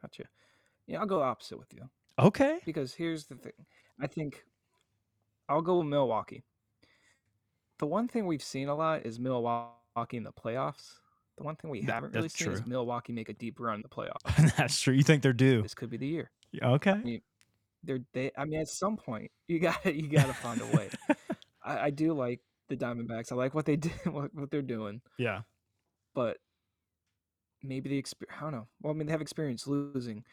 [0.00, 0.24] Gotcha.
[0.86, 2.58] Yeah, I'll go opposite with you Okay.
[2.64, 3.52] because here's the thing.
[4.00, 4.44] I think
[5.48, 6.42] I'll go with Milwaukee.
[7.78, 9.72] The one thing we've seen a lot is Milwaukee
[10.16, 10.94] in the playoffs.
[11.36, 12.68] The one thing we That- haven't really that's seen is true.
[12.68, 14.56] Milwaukee make a deep run in the playoffs.
[14.56, 14.94] That's true.
[14.94, 15.62] You think they're due?
[15.62, 16.30] this could be the year.
[16.52, 16.92] Yeah, Okay.
[16.92, 17.20] I mean,
[17.84, 18.30] They're they.
[18.38, 20.88] I mean, at some point, you got to you got to find a way.
[21.62, 23.30] I, I do like the Diamondbacks.
[23.30, 25.42] I like what they did, what, what they're doing, Yeah.
[26.14, 26.38] but
[27.66, 28.36] maybe the experience.
[28.38, 28.66] I don't know.
[28.82, 30.24] Well, I mean, they have experience losing,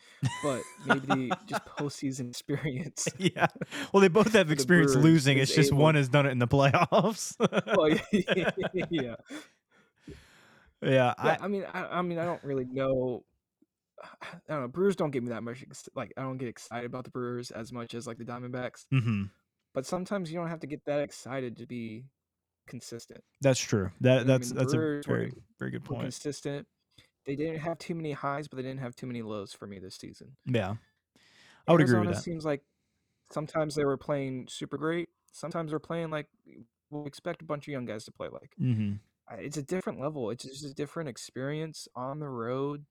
[0.43, 3.07] but maybe the just postseason experience.
[3.17, 3.47] Yeah.
[3.91, 5.37] Well, they both have experience losing.
[5.37, 7.35] It's just able- one has done it in the playoffs.
[7.75, 8.51] well, yeah,
[8.91, 9.15] yeah.
[10.81, 11.13] yeah.
[11.17, 13.23] I, I mean, I, I mean, I don't really know.
[14.21, 14.67] I don't know.
[14.67, 15.63] Brewers don't get me that much.
[15.95, 18.85] Like, I don't get excited about the Brewers as much as like the Diamondbacks.
[18.93, 19.29] mhm.
[19.73, 22.05] But sometimes you don't have to get that excited to be
[22.67, 23.23] consistent.
[23.41, 23.87] That's true.
[23.87, 26.01] I That mean, that's the that's a very very good point.
[26.01, 26.67] consistent.
[27.25, 29.79] They didn't have too many highs, but they didn't have too many lows for me
[29.79, 30.35] this season.
[30.45, 30.75] Yeah.
[31.67, 32.21] I would agree with Arizona that.
[32.23, 32.61] Seems like
[33.31, 35.09] sometimes they were playing super great.
[35.31, 36.27] Sometimes they're playing like
[36.89, 38.51] we'll expect a bunch of young guys to play like.
[38.61, 38.93] Mm-hmm.
[39.39, 40.29] It's a different level.
[40.29, 42.85] It's just a different experience on the road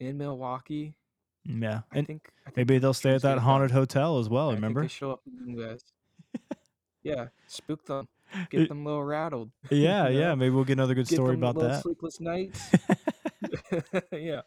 [0.00, 0.94] in Milwaukee.
[1.44, 1.82] Yeah.
[1.92, 4.48] I And think, I think maybe they'll stay at that haunted hotel as well.
[4.48, 4.82] I think Remember?
[4.82, 5.20] they show up
[5.56, 5.84] guys.
[7.04, 8.08] yeah, spook them,
[8.50, 9.50] get them a little rattled.
[9.70, 10.08] yeah.
[10.08, 10.34] you Yeah.
[10.34, 11.82] Maybe we'll get another good Give story about that.
[11.82, 12.60] Sleepless nights.
[14.12, 14.42] yeah,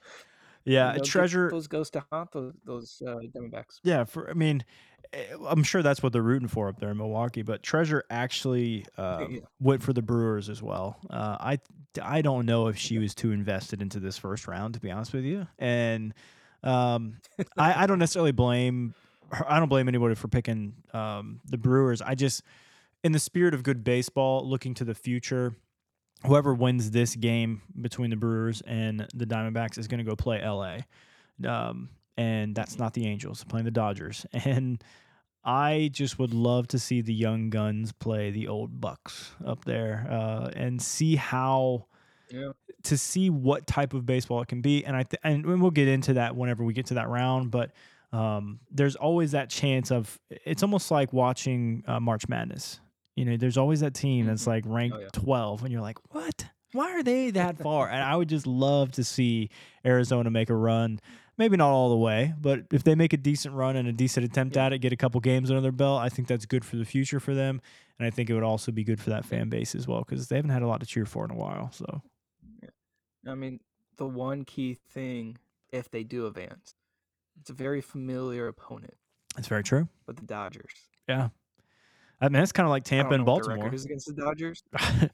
[0.66, 0.92] yeah.
[0.94, 1.50] you know, Treasure.
[1.50, 3.80] those ghosts to haunt those those uh, Diamondbacks.
[3.84, 4.64] Yeah, for I mean,
[5.14, 7.42] eh, I'm sure that's what they're rooting for up there in Milwaukee.
[7.42, 9.40] But Treasure actually uh, Yeah.
[9.60, 10.98] went for the Brewers as well.
[11.10, 11.60] Uh, I
[12.02, 15.14] I don't know if she was too invested into this first round, to be honest
[15.14, 15.48] with you.
[15.58, 16.14] And
[16.64, 17.18] um,
[17.58, 18.94] I, I don't necessarily blame
[19.32, 19.50] her.
[19.50, 22.02] I don't blame anybody for picking um, the Brewers.
[22.02, 22.44] I just,
[23.04, 25.56] in the spirit of good baseball, looking to the future.
[26.26, 30.42] Whoever wins this game between the Brewers and the Diamondbacks is going to go play
[30.46, 30.80] LA.
[31.50, 34.26] Um, and that's not the Angels playing the Dodgers.
[34.34, 34.84] And
[35.46, 40.06] I just would love to see the young guns play the old Bucks up there
[40.12, 41.86] uh, and see how
[42.30, 42.52] Yeah.
[42.84, 44.84] to see what type of baseball it can be.
[44.84, 47.52] And I th- and we'll get into that whenever we get to that round.
[47.52, 47.72] But
[48.12, 52.82] um, there's always that chance of it's almost like watching uh, March Madness.
[53.20, 54.48] You know, there's always that team that's Mhm.
[54.48, 55.08] like ranked yeah.
[55.12, 56.48] 12, and you're like, what?
[56.72, 57.90] Why are they that far?
[57.90, 59.50] and I would just love to see
[59.86, 61.00] Arizona make a run.
[61.38, 64.26] Maybe not all the way, but if they make a decent run and a decent
[64.26, 64.68] attempt Yeah.
[64.68, 66.86] at it, get a couple games under their belt, I think that's good for the
[66.86, 67.62] future for them.
[67.98, 70.28] And I think it would also be good for that fan base as well because
[70.30, 71.72] they haven't had a lot to cheer for in a while.
[71.72, 72.02] So,
[73.28, 73.60] I mean,
[73.98, 75.38] the one key thing,
[75.74, 76.74] if they do advance,
[77.40, 78.96] it's a very familiar opponent,
[79.36, 79.88] that's very true.
[80.06, 80.72] but the Dodgers.
[81.08, 81.30] Yeah.
[82.22, 83.74] I mean, that's kind of like Tampa and know what their Baltimore.
[83.74, 84.62] is against the Dodgers.
[84.74, 85.10] I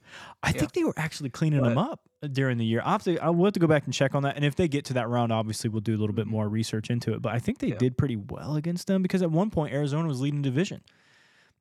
[0.46, 0.52] Yeah.
[0.54, 2.82] think they were actually cleaning them up during the year.
[2.84, 4.36] I'll have, to, I will have to go back and check on that.
[4.36, 6.32] And if they get to that round, obviously we'll do a little bit Mhm.
[6.32, 7.22] more research into it.
[7.22, 7.78] But I think they Yeah.
[7.78, 10.82] did pretty well against them because at one point Arizona was leading the division.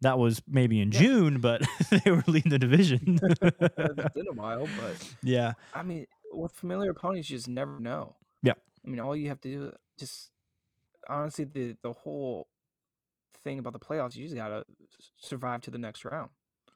[0.01, 1.01] That was maybe in Yeah.
[1.01, 1.61] June, but
[2.05, 3.19] they were leading the division.
[3.43, 5.53] it's been a while, but yeah.
[5.75, 8.17] I mean, with familiar opponents, you just never know.
[8.43, 8.55] Yeah.
[8.85, 10.31] I mean, all you have to do, just
[11.09, 12.49] honestly, the the whole
[13.45, 14.65] thing about the playoffs, you just gotta
[15.19, 16.31] survive to the next round.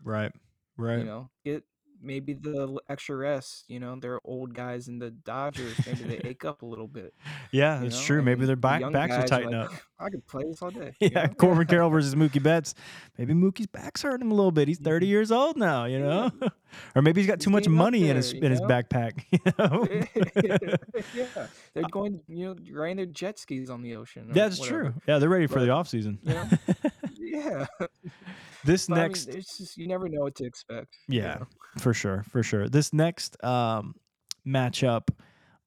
[0.05, 0.33] Right.
[0.77, 0.99] Right.
[0.99, 1.65] You know, get
[2.01, 3.65] maybe the extra rest.
[3.69, 5.75] You know, they're old guys in the Dodgers.
[5.87, 7.15] Maybe they ache up a little bit.
[7.53, 8.03] yeah, that's know?
[8.03, 8.23] true.
[8.23, 9.73] Maybe their back, young backs are tighten like, up.
[9.99, 10.95] I could play this all day.
[11.01, 11.35] Yeah, know?
[11.35, 12.75] Corbin Carroll versus Mookie Betts.
[13.19, 14.69] Maybe Mookie's back's hurting him a little bit.
[14.69, 15.11] He's 30 Mhm.
[15.11, 16.31] years old now, you Yeah.
[16.41, 16.49] know?
[16.95, 19.87] or maybe he's got He's too much money in his in his backpack, you know?
[21.15, 24.29] yeah, they're going, you know, riding their jet skis on the ocean.
[24.33, 24.95] That's whatever, true.
[25.07, 26.19] Yeah, they're ready for the But, off season.
[26.23, 26.49] you know,
[27.19, 27.67] Yeah,
[28.65, 30.97] this but next I mean, it's just you never know what to expect.
[31.09, 31.39] you Yeah.
[31.39, 31.47] know?
[31.79, 32.69] for sure, for sure.
[32.69, 33.95] This next um
[34.47, 35.09] matchup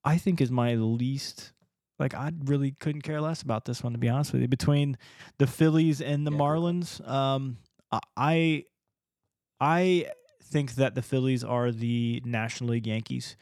[0.03, 1.53] I think is my least
[1.99, 4.47] like I really couldn't care less about this one to be honest with you.
[4.47, 4.97] Between
[5.37, 6.59] the Phillies and the Yeah, go for it.
[6.59, 7.57] Marlins, um
[8.17, 8.65] I
[9.59, 10.07] I
[10.43, 13.35] think that the Phillies are the National League Yankees.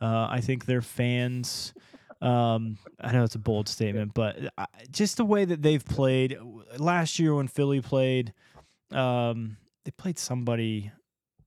[0.00, 1.74] Uh, I think their fans.
[2.22, 6.38] Um, I know it's a bold statement, but I, just the way that they've played
[6.78, 8.32] last year when Philly played,
[8.92, 10.90] um, they played somebody.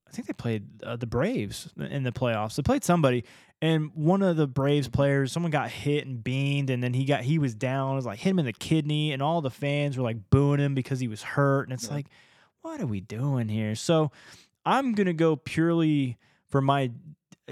[0.08, 2.56] I think they played uh, the Braves in the playoffs.
[2.56, 3.26] They played somebody,
[3.62, 7.22] and one of the Braves players, someone got hit and beamed, and then he got
[7.22, 7.94] he was down.
[7.94, 10.60] It was like hit him in the kidney, and all the fans were like booing
[10.60, 11.64] him because he was hurt.
[11.68, 11.96] And it's Yeah.
[11.96, 12.08] like,
[12.62, 13.76] what are we doing here?
[13.76, 14.12] So
[14.66, 16.18] I'm gonna go purely
[16.50, 16.92] for my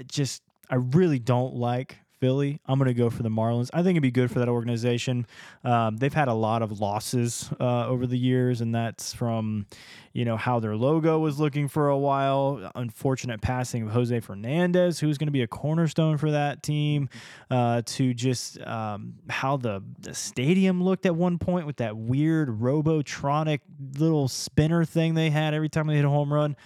[0.06, 0.42] just.
[0.68, 2.60] I really don't like Philly.
[2.66, 3.70] I'm gonna go for the Marlins.
[3.72, 5.26] I think it'd be good for that organization.
[5.64, 9.66] Um, they've had a lot of losses uh, over the years, and that's from,
[10.12, 12.70] you know, how their logo was looking for a while.
[12.74, 17.08] Unfortunate passing of Jose Fernandez, who's going to be a cornerstone for that team,
[17.50, 22.48] uh, to just um, how the, the stadium looked at one point with that weird
[22.48, 23.60] Robotronic
[23.98, 26.56] little spinner thing they had every time they hit a home run.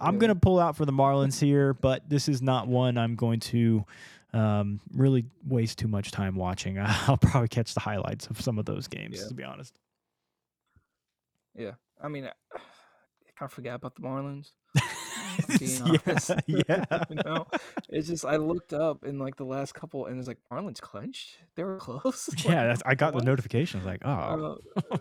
[0.00, 3.14] I'm going to pull out for the Marlins here, but this is not one I'm
[3.14, 3.84] going to
[4.36, 6.78] um, really waste too much time watching.
[6.80, 9.28] I'll probably catch the highlights of some of those games, Yeah.
[9.28, 9.78] to be honest.
[11.54, 11.72] Yeah,
[12.02, 12.58] I mean, I
[13.38, 14.50] can't forget about the Marlins.
[15.60, 17.04] yeah, yeah.
[17.10, 17.46] you know,
[17.88, 21.38] it's just I looked up in like the last couple, and it's like Marlins clinched.
[21.54, 22.28] They were close.
[22.28, 23.20] Like, Yeah, that's, I got what?
[23.24, 23.80] the notification.
[23.80, 24.58] I was like, oh,
[24.92, 24.96] Uh,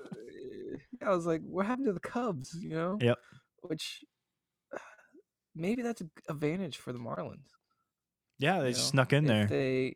[1.06, 2.56] I was like, what happened to the Cubs?
[2.60, 2.98] You know.
[3.02, 3.18] Yep.
[3.64, 4.04] Which
[5.56, 7.50] maybe that's an advantage for the Marlins.
[8.40, 9.46] Yeah, they you just know, snuck in there.
[9.46, 9.96] They,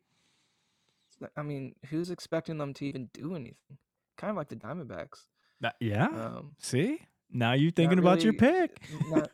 [1.36, 3.78] I mean, who's expecting them to even do anything?
[4.18, 5.26] Kind of like the Diamondbacks.
[5.62, 6.06] That- yeah.
[6.08, 7.00] Um, See,
[7.32, 8.82] now you're thinking about your pick.
[9.10, 9.30] Not,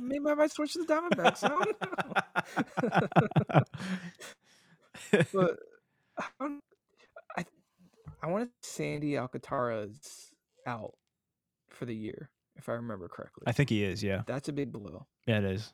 [0.00, 1.44] maybe I might switch to the Diamondbacks.
[1.44, 1.76] I don't
[3.54, 3.62] know.
[5.32, 5.58] but
[6.40, 6.58] I,
[7.36, 7.44] I,
[8.22, 10.32] I want to Sandy Alcantara's
[10.66, 10.94] out
[11.70, 13.44] for the year, if I remember correctly.
[13.46, 14.02] I think he is.
[14.02, 15.06] Yeah, That's a big blow.
[15.26, 15.72] yeah, it is.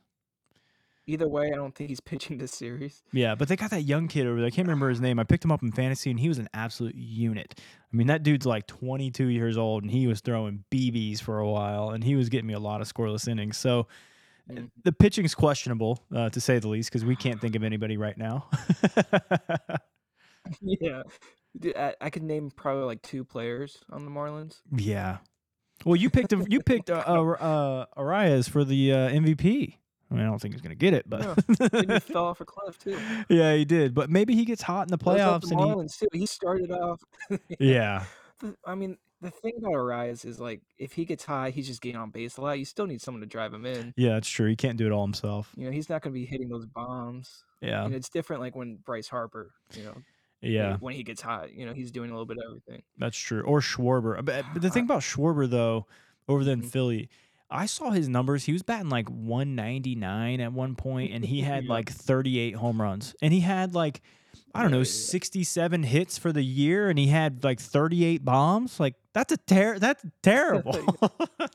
[1.08, 3.02] Either way, I don't think he's pitching this series.
[3.12, 4.46] Yeah, but they got that young kid over there.
[4.46, 5.18] I can't remember his name.
[5.18, 7.54] I picked him up in fantasy, and he was an absolute unit.
[7.58, 11.48] I mean, that dude's like 22 years old, and he was throwing BBs for a
[11.48, 13.56] while, and he was getting me a lot of scoreless innings.
[13.58, 13.86] So
[14.50, 14.70] Mm.
[14.82, 18.16] the pitching's questionable, uh, to say the least, because we can't think of anybody right
[18.16, 18.48] now.
[20.62, 21.02] yeah.
[21.58, 24.60] Dude, I, I could name probably like two players on the Marlins.
[24.74, 25.18] yeah.
[25.84, 26.44] Well, you picked him.
[26.48, 29.74] You picked uh, uh, uh, Arraez for the uh, MVP.
[30.10, 31.38] I mean, I don't think he's gonna get it, but
[31.88, 32.98] he fell off a cliff too.
[33.28, 33.94] yeah, he did.
[33.94, 36.06] But maybe he gets hot in the playoffs, the and too.
[36.12, 37.02] He started off.
[37.28, 38.04] he yeah,
[38.64, 42.00] I mean, the thing about Arraez is like if he gets high, he's just getting
[42.00, 42.58] on base a lot.
[42.58, 43.92] You still need someone to drive him in.
[43.96, 44.48] yeah, that's true.
[44.48, 45.52] He can't do it all himself.
[45.56, 47.44] You know, he's not going to be hitting those bombs.
[47.60, 49.94] Yeah, And it's different like when Bryce Harper, you know,
[50.40, 50.76] yeah.
[50.78, 52.84] when he gets hot, you know, he's doing a little bit of everything.
[52.98, 53.42] That's true.
[53.42, 54.24] Or Schwarber.
[54.24, 55.86] But, the thing about Schwarber though,
[56.28, 56.70] over there in Mhm.
[56.70, 57.10] Philly,
[57.50, 58.44] I saw his numbers.
[58.44, 61.70] He was batting like 199 at one point, and he had Yeah.
[61.72, 64.00] like 38 home runs, and he had like
[64.54, 64.84] I don't know yeah, yeah.
[65.12, 68.78] 67 hits for the year, and he had like 38 bombs.
[68.80, 70.98] Like that's a ter- That's terrible.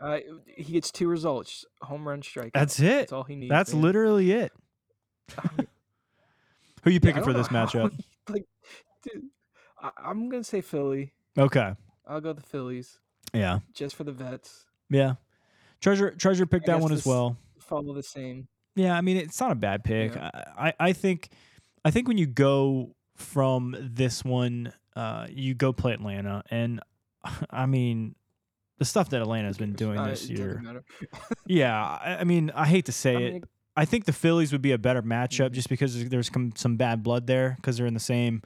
[0.00, 2.52] Uh, he gets two results: home run, strike.
[2.52, 2.84] That's it.
[2.84, 3.50] That's all he needs.
[3.50, 3.82] that's man.
[3.82, 4.52] literally it.
[5.36, 5.66] I mean,
[6.84, 7.90] Who you yeah, picking for this matchup?
[7.92, 8.44] he- like,
[9.02, 9.24] dude,
[9.82, 11.12] I, I'm gonna say Philly.
[11.36, 11.74] Okay.
[12.06, 13.00] I'll go the Phillies
[13.32, 13.60] Yeah.
[13.74, 14.64] just for the vets.
[14.90, 15.14] Yeah.
[15.80, 17.36] Treasure Treasure picked that one as well.
[17.60, 18.48] Follow the same.
[18.74, 20.14] Yeah, I mean it's not a bad pick.
[20.14, 20.30] Yeah.
[20.58, 21.28] I, I think
[21.84, 26.80] I think when you go from this one, uh, you go play Atlanta, and
[27.50, 28.14] I mean
[28.78, 30.62] the stuff that Atlanta has been doing Uh, this it year.
[31.46, 33.32] Yeah, I, I mean I hate to say I it.
[33.34, 33.44] mean,
[33.76, 35.52] I think the Phillies would be a better matchup Mhm.
[35.52, 38.42] just because there's some, some bad blood there because they're in the same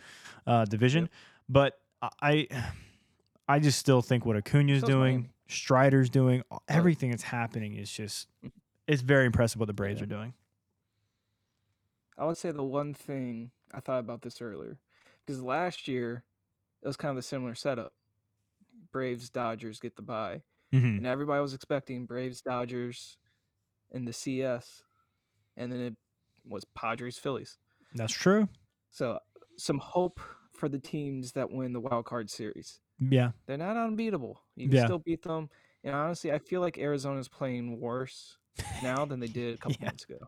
[0.47, 1.09] uh, division.
[1.49, 2.49] But I I
[3.59, 5.31] just still think what Acuna's So's doing, Miami.
[5.49, 8.29] Strider's doing, everything that's happening is just
[8.87, 10.05] it's very impressive what the Braves Yeah.
[10.05, 10.35] are doing.
[12.19, 14.79] I would say the one thing I thought about this earlier
[15.25, 16.25] because last year
[16.83, 17.93] it was kind of a similar setup.
[18.93, 23.17] Braves Dodgers get the bye, hmm and everybody was expecting Braves Dodgers
[23.91, 24.83] in the CS,
[25.57, 25.97] and then it
[26.47, 27.59] was Padres Phillies.
[27.95, 28.49] That's true.
[28.91, 29.19] So
[29.57, 30.21] some hope
[30.53, 32.81] for the teams that win the wild card series.
[33.11, 33.33] Yeah.
[33.47, 34.41] They're not unbeatable.
[34.57, 34.85] You can Yeah.
[34.85, 35.49] still beat them.
[35.85, 38.37] And honestly, I feel like Arizona's playing worse
[38.83, 39.87] now than they did a couple Yeah.
[39.87, 40.19] months ago.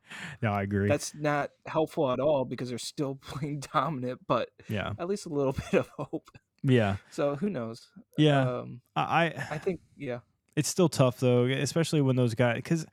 [0.42, 0.88] No, I agree.
[0.88, 4.92] That's not helpful at all because they're still playing dominant, but yeah.
[4.98, 6.30] at least a little bit of hope.
[6.62, 6.96] Yeah.
[7.10, 7.90] So who knows?
[8.16, 8.40] Yeah.
[8.60, 10.20] Um, I, I I think yeah.
[10.56, 12.86] it's still tough though, especially when those guys because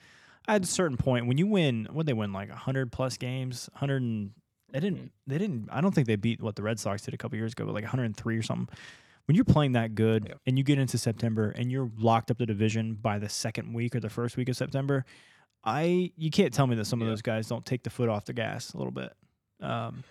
[0.47, 4.01] at a certain point when you win, what they win like hundred plus games, hundred
[4.01, 4.31] and
[4.73, 5.09] they didn't Mhm.
[5.25, 7.53] they didn't I don't think they beat what the Red Sox did a couple years
[7.53, 8.67] ago, but like 103 or something.
[9.31, 10.33] When you're playing that good Yeah.
[10.45, 13.95] and you get into September and you're locked up the division by the second week
[13.95, 15.05] or the first week of September,
[15.63, 18.25] I you can't tell me that some of those guys don't take the foot off
[18.25, 19.13] the gas a little bit.
[19.61, 20.03] Um,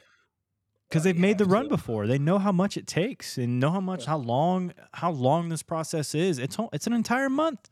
[0.89, 2.07] because Uh, they've you made the have run before.
[2.07, 4.11] They know how much it takes and know how much Yeah.
[4.13, 6.39] how long how long this process is.
[6.39, 7.69] It's it's an entire month.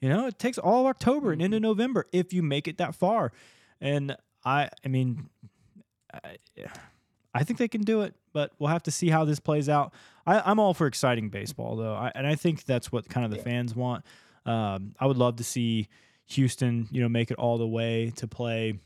[0.00, 1.44] You know, it takes all of October and Mm-hmm.
[1.56, 3.32] into November if you make it that far.
[3.82, 4.16] And
[4.46, 5.28] I, I mean,
[6.14, 6.36] I,
[7.36, 9.92] I think they can do it, but we'll have to see how this plays out.
[10.26, 13.30] I, I'm all for exciting baseball, though, I, and I think that's what kind of
[13.30, 13.42] the Yeah.
[13.44, 14.04] fans want.
[14.44, 15.88] Um, I would love to see
[16.26, 18.78] Houston, you know, make it all the way to play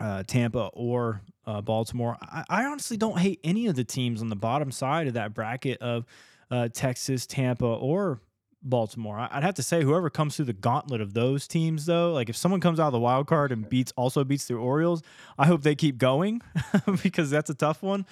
[0.00, 2.16] uh, Tampa or uh, Baltimore.
[2.20, 5.34] I, I honestly don't hate any of the teams on the bottom side of that
[5.34, 6.04] bracket of
[6.50, 8.20] uh, Texas, Tampa, or
[8.64, 9.28] Baltimore.
[9.30, 12.36] I'd have to say whoever comes through the gauntlet of those teams, though, like if
[12.36, 15.02] someone comes out of the wild card and beats also beats the Orioles,
[15.38, 16.40] I hope they keep going
[17.02, 18.06] because that's a tough one.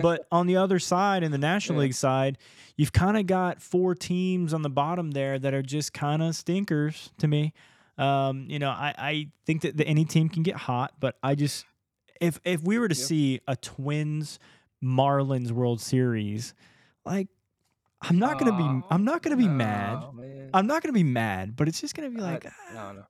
[0.00, 1.82] But on the other side, in the National Yeah.
[1.82, 2.38] League side,
[2.76, 6.34] you've kind of got four teams on the bottom there that are just kind of
[6.36, 7.52] stinkers to me.
[7.98, 11.34] Um, you know, I, I think that the, any team can get hot, but I
[11.34, 11.64] just
[12.20, 13.04] if if we were to Yeah.
[13.06, 14.38] see a Twins
[14.84, 16.54] Marlins World Series,
[17.04, 17.28] like
[18.08, 19.98] I'm not gonna be I'm not gonna be mad.
[20.02, 20.50] Oh, man.
[20.54, 23.04] I'm not gonna be mad, but it's just gonna be I- like, no, no.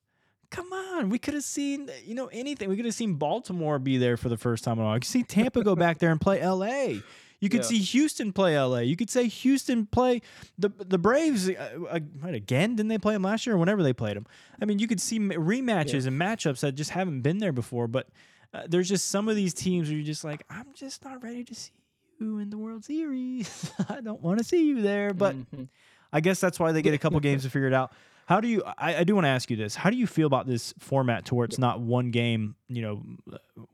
[0.50, 2.68] come on, we could have seen you know anything.
[2.68, 4.94] We could have seen Baltimore be there for the first time in a while.
[4.96, 7.02] You could see Tampa go back there and play L.A.
[7.38, 7.66] You could Yeah.
[7.66, 8.82] see Houston play L.A.
[8.84, 10.22] You could say Houston play
[10.58, 11.52] the the Braves uh,
[11.90, 12.76] uh, again.
[12.76, 14.26] Didn't they play them last year or whenever they played them?
[14.60, 17.88] I mean, you could see rematches and matchups that just haven't been there before.
[17.88, 18.08] But
[18.54, 21.44] uh, there's just some of these teams where you're just like, I'm just not ready
[21.44, 21.72] to see
[22.20, 23.70] in the World Series.
[23.88, 25.34] I don't want to see you there, but.
[25.34, 25.68] Mhm.
[26.12, 27.92] I guess that's why they get a couple games to figure it out.
[28.26, 28.62] How do you?
[28.78, 29.74] I, I do want to ask you this.
[29.74, 33.02] How do you feel about this format to where it's not one game, you know,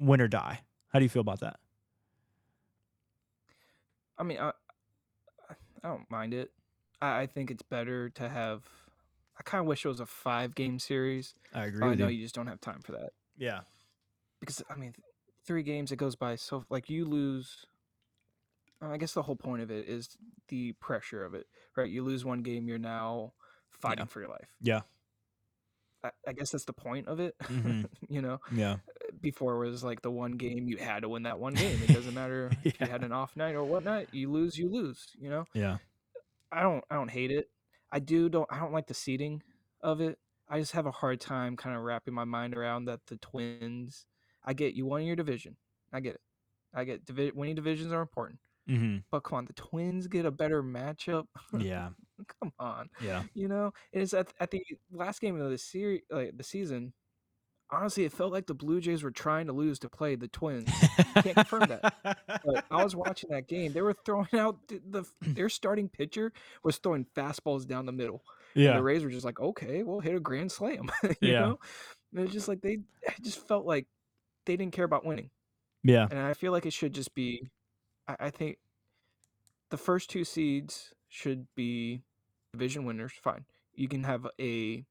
[0.01, 0.61] win or die?
[0.89, 1.61] How do you feel about that?
[4.19, 4.53] I mean, I,
[5.51, 6.51] I don't mind it.
[7.01, 8.63] I, I think it's better to have.
[9.39, 11.35] I kind of wish it was a five game series.
[11.55, 13.61] I agree but I know you just don't have time for that Yeah,
[14.41, 14.95] because I mean,
[15.47, 17.67] three games it goes by so like you lose.
[18.83, 20.09] Uh, I guess the whole point of it is
[20.49, 21.89] the pressure of it, right?
[21.91, 23.33] You lose one game, you're now
[23.71, 24.49] fighting for your life.
[24.61, 24.81] yeah,
[26.05, 27.35] I, I guess that's the point of it.
[27.45, 27.87] Mhm.
[28.09, 28.77] you know, yeah,
[29.21, 31.79] before it was like the one game you had to win that one game.
[31.87, 34.13] It doesn't matter if you had an off night or whatnot.
[34.13, 35.07] You lose, you lose.
[35.19, 35.45] You know.
[35.55, 35.79] yeah.
[36.51, 37.49] I don't I don't hate it.
[37.91, 39.43] I do don't I don't like the seating
[39.81, 40.19] of it.
[40.49, 44.05] I just have a hard time kind of wrapping my mind around that the Twins.
[44.45, 45.57] I get you won your division.
[45.93, 46.21] I get it.
[46.75, 48.39] I get divi- winning divisions are important.
[48.67, 51.27] Hmm But come on, the Twins get a better matchup.
[51.53, 51.91] Yeah,
[52.41, 53.73] come on, yeah, you know.
[53.93, 56.95] It's at at the last game of the series, like the season.
[57.71, 60.91] Honestly, it felt like the Blue Jays were trying to lose to play the Twins.
[61.23, 61.87] Can't confirm that.
[62.45, 63.73] But I was watching that game.
[63.73, 65.05] They were throwing out the, the
[65.35, 66.33] their starting pitcher
[66.65, 68.25] was throwing fastballs down the middle.
[68.65, 70.91] And yeah, the Rays were just like, okay, we'll hit a grand slam.
[71.21, 71.37] you Yeah.
[71.37, 71.59] know?
[72.15, 73.87] And it's just like they I just felt like
[74.47, 75.31] they didn't care about winning.
[75.83, 77.51] yeah, And I feel like it should just be
[78.21, 78.59] I, think
[79.71, 82.03] the first two seeds should be
[82.53, 83.13] division winners.
[83.23, 83.45] Fine.
[83.75, 84.85] You can have a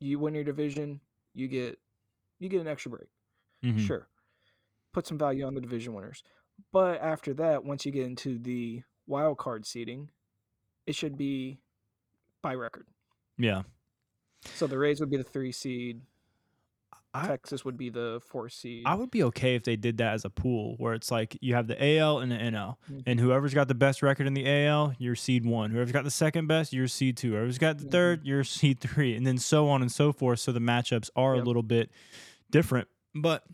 [0.00, 1.00] you win your division,
[1.34, 1.78] you get
[2.38, 3.08] you get an extra break.
[3.64, 3.86] Mhm.
[3.86, 4.08] Sure.
[4.92, 6.22] Put some value on the division winners.
[6.72, 10.10] But after that, once you get into the wild card seeding,
[10.86, 11.60] it should be
[12.42, 12.86] by record.
[13.38, 13.62] yeah.
[14.54, 16.00] So the Rays would be the three seed.
[17.12, 18.84] I- Texas would be the four seed.
[18.86, 21.54] I would be okay if they did that as a pool where it's like you
[21.54, 23.02] have the AL and the NL, Mhm.
[23.06, 25.70] and whoever's got the best record in the AL, you're seed one.
[25.72, 27.32] Whoever's got the second best, you're seed two.
[27.32, 27.90] Whoever's got the Mhm.
[27.90, 30.38] third, you're seed three, and then so on and so forth.
[30.38, 31.90] So the matchups are a little bit
[32.50, 32.86] different.
[33.14, 33.44] But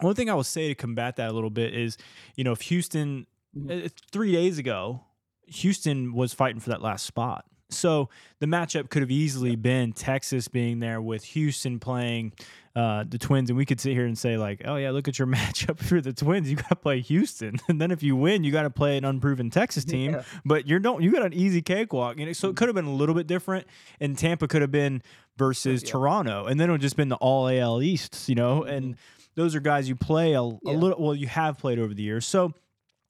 [0.00, 1.96] one thing I will say to combat that a little bit is,
[2.36, 3.26] you know, if Houston
[3.56, 3.86] Mhm.
[3.86, 5.04] uh, three days ago,
[5.48, 7.44] Houston was fighting for that last spot.
[7.74, 8.08] So
[8.40, 12.32] the matchup could have easily been Texas being there with Houston playing
[12.76, 15.18] uh, the Twins, and we could sit here and say like, "Oh yeah, look at
[15.18, 16.50] your matchup for the Twins.
[16.50, 19.04] You got to play Houston, and then if you win, you got to play an
[19.04, 20.12] unproven Texas team.
[20.14, 20.22] Yeah.
[20.44, 21.02] But you're don't.
[21.02, 22.18] You got an easy cakewalk.
[22.18, 23.66] You know, so it could have been a little bit different,
[24.00, 25.02] and Tampa could have been
[25.36, 25.90] versus Yeah.
[25.92, 28.28] Toronto, and then it would just been the All AL East.
[28.28, 28.96] You know, and
[29.36, 30.68] those are guys you play a, a Mm-hmm.
[30.68, 30.74] Yeah.
[30.74, 31.02] little.
[31.04, 32.52] Well, you have played over the years, so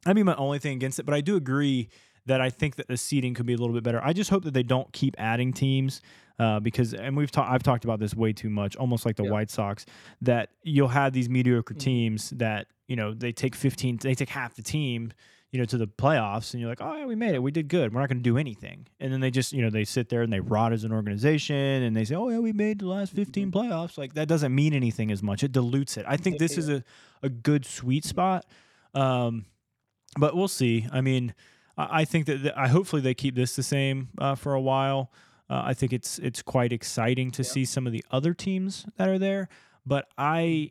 [0.04, 1.06] that'd be my only thing against it.
[1.06, 1.88] But I do agree
[2.26, 4.00] that I think that the seeding could be a little bit better.
[4.02, 6.00] I just hope that they don't keep adding teams
[6.38, 9.24] uh, because, and we've talked, I've talked about this way too much, almost like the
[9.24, 9.30] Yeah.
[9.30, 9.86] White Sox,
[10.22, 11.78] that you'll have these mediocre Mhm.
[11.80, 15.12] teams that you know they take fifteen, they take half the team.
[15.52, 17.68] You know, to the playoffs, and you're like, oh yeah, we made it, we did
[17.68, 17.94] good.
[17.94, 20.22] We're not going to do anything, and then they just, you know, they sit there
[20.22, 23.12] and they rot as an organization, and they say, oh yeah, we made the last
[23.12, 23.56] 15 Mm-hmm.
[23.72, 23.96] playoffs.
[23.96, 25.44] Like that doesn't mean anything as much.
[25.44, 26.06] It dilutes it.
[26.08, 26.82] I think this is a
[27.22, 28.44] a good sweet spot.
[28.94, 29.44] Um,
[30.18, 30.88] but we'll see.
[30.92, 31.34] I mean,
[31.76, 35.10] I, think that the, I hopefully they keep this the same uh, for a while.
[35.50, 37.48] Uh, I think it's it's quite exciting to Yeah.
[37.48, 39.48] see some of the other teams that are there.
[39.84, 40.70] But I,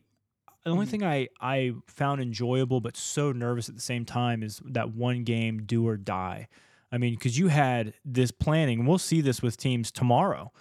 [0.64, 0.90] the only Mhm.
[0.90, 5.24] thing I I found enjoyable but so nervous at the same time is that one
[5.24, 6.48] game do or die.
[6.92, 10.52] I mean, because you had this planning, and we'll see this with teams tomorrow.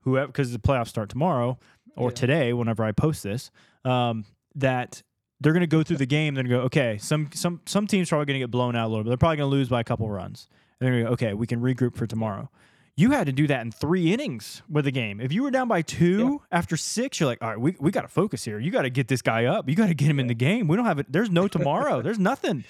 [0.00, 1.58] whoever because the playoffs start tomorrow
[1.96, 2.14] or Yeah.
[2.14, 3.50] today, whenever I post this,
[3.86, 5.02] um, that
[5.40, 6.34] they're going to go through the game.
[6.34, 8.86] They're going to go, okay, some some some teams probably going to get blown out
[8.86, 9.10] a little bit.
[9.10, 10.48] They're probably going to lose by a couple runs.
[10.80, 12.50] And they're going to go, okay, we can regroup for tomorrow.
[12.96, 15.20] You had to do that in three innings with the game.
[15.20, 18.02] If you were down by two after six, you're like, all right, we, we got
[18.02, 18.60] to focus here.
[18.60, 19.68] You got to get this guy up.
[19.68, 20.68] You got to get him in the game.
[20.68, 21.06] We don't have it.
[21.10, 22.02] There's no tomorrow.
[22.02, 22.62] There's nothing.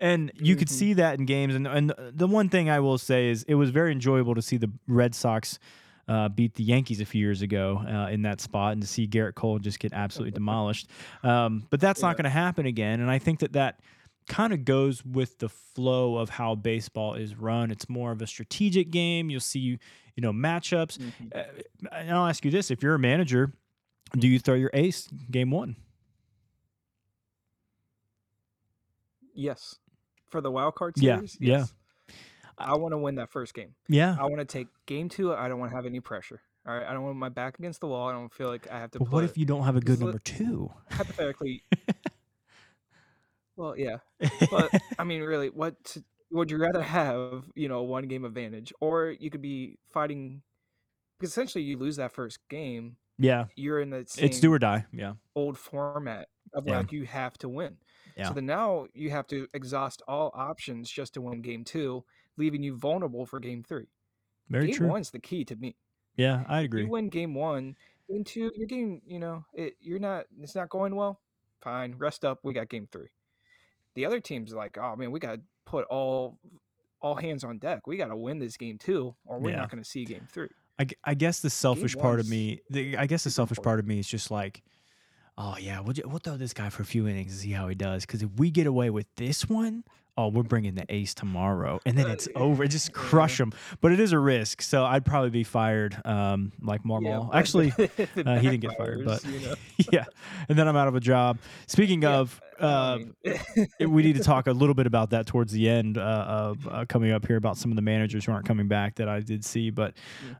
[0.00, 0.72] And you could Mhm.
[0.72, 1.56] see that in games.
[1.56, 4.56] And, and the one thing I will say is it was very enjoyable to see
[4.56, 5.58] the Red Sox
[6.08, 9.06] uh, beat the Yankees a few years ago uh, in that spot and to see
[9.06, 10.88] Gerrit Cole just get absolutely demolished.
[11.22, 13.00] Um, but that's not going to happen again.
[13.00, 13.80] And I think that that
[14.26, 17.70] kind of goes with the flow of how baseball is run.
[17.70, 19.30] It's more of a strategic game.
[19.30, 19.78] You'll see, you
[20.18, 20.98] know, matchups.
[20.98, 21.34] Mhm.
[21.34, 23.52] Uh, and I'll ask you this: If you're a manager,
[24.16, 25.76] do you throw your ace game one?
[29.34, 29.76] Yes.
[30.28, 31.58] For the wild card series, yeah.
[31.58, 31.74] yes.
[32.58, 33.74] I want to win that first game.
[33.88, 34.16] Yeah.
[34.18, 35.34] I want to take game two.
[35.34, 36.40] I don't want to have any pressure.
[36.66, 36.86] All right.
[36.86, 38.08] I don't want my back against the wall.
[38.08, 38.98] I don't feel like I have to.
[38.98, 40.70] But put, what if you don't have a good number two?
[40.90, 41.62] hypothetically?
[43.56, 43.98] well, yeah,
[44.50, 47.44] but I mean, really, what to- would you rather have?
[47.54, 50.42] You know, one game advantage, or you could be fighting
[51.18, 52.96] because essentially you lose that first game.
[53.18, 54.86] yeah, You're in the same it's do or die.
[54.92, 55.12] Yeah.
[55.36, 56.78] old format of Yeah.
[56.78, 57.76] like you have to win.
[58.16, 58.28] Yeah.
[58.28, 62.04] So then now you have to exhaust all options just to win game two,
[62.36, 63.86] leaving you vulnerable for game three.
[64.48, 64.88] Very game true.
[64.88, 65.76] one's the key to me.
[66.16, 66.82] Yeah, I agree.
[66.82, 67.76] You win game one,
[68.08, 71.20] game two, you're getting, you know, it, you're not, it's not going well.
[71.62, 72.40] Fine, rest up.
[72.42, 73.08] We got game three.
[73.94, 76.38] The other team's like, oh man, we got to put all,
[77.00, 77.86] all hands on deck.
[77.86, 79.56] We got to win this game too, or we're Yeah.
[79.56, 80.48] not going to see game three.
[80.78, 83.86] I, I guess the selfish part of me, the, I guess the selfish part of
[83.86, 84.62] me is just like,
[85.38, 87.74] oh yeah, we'll, we'll throw this guy for a few innings and see how he
[87.74, 88.04] does.
[88.04, 89.84] Because if we get away with this one,
[90.16, 92.66] oh, we're bringing the ace tomorrow, and then it's over.
[92.66, 93.52] Just crush them.
[93.80, 97.30] But it is a risk, so I'd probably be fired, um, like Marmol.
[97.30, 99.54] but Actually, uh, he didn't get fired, but you know,
[99.92, 100.04] yeah,
[100.48, 101.38] and then I'm out of a job.
[101.66, 102.98] Speaking Yeah, of, uh,
[103.80, 106.84] we need to talk a little bit about that towards the end uh, of uh,
[106.88, 109.44] coming up here about some of the managers who aren't coming back that I did
[109.44, 109.70] see.
[109.70, 109.94] But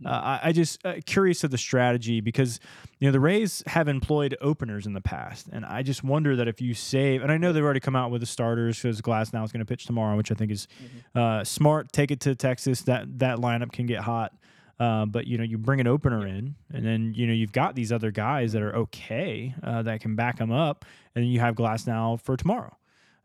[0.05, 2.61] uh, I, I just uh, curious of the strategy because
[2.99, 6.49] you know the Rays have employed openers in the past, and I just wonder that
[6.49, 9.45] if you save, and I know they've already come out with the starters because Glasnow
[9.45, 10.67] is going to pitch tomorrow, which I think is
[11.15, 11.21] Mhm.
[11.21, 11.93] uh, smart.
[11.93, 12.83] Take it to Texas.
[12.83, 14.33] That that lineup can get hot.
[14.81, 17.75] Uh, but you know, you bring an opener in, and then you know you've got
[17.77, 21.41] these other guys that are okay uh, that can back them up, and then you
[21.41, 22.77] have Glasnow for tomorrow.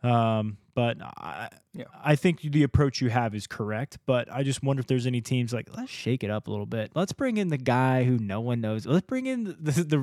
[0.02, 1.84] Um, but I, Yeah.
[2.02, 3.98] I think the approach you have is correct.
[4.06, 6.66] But I just wonder if there's any teams like let's shake it up a little
[6.66, 6.92] bit.
[6.96, 8.86] Let's bring in the guy who no one knows.
[8.86, 9.98] Let's bring in the the the,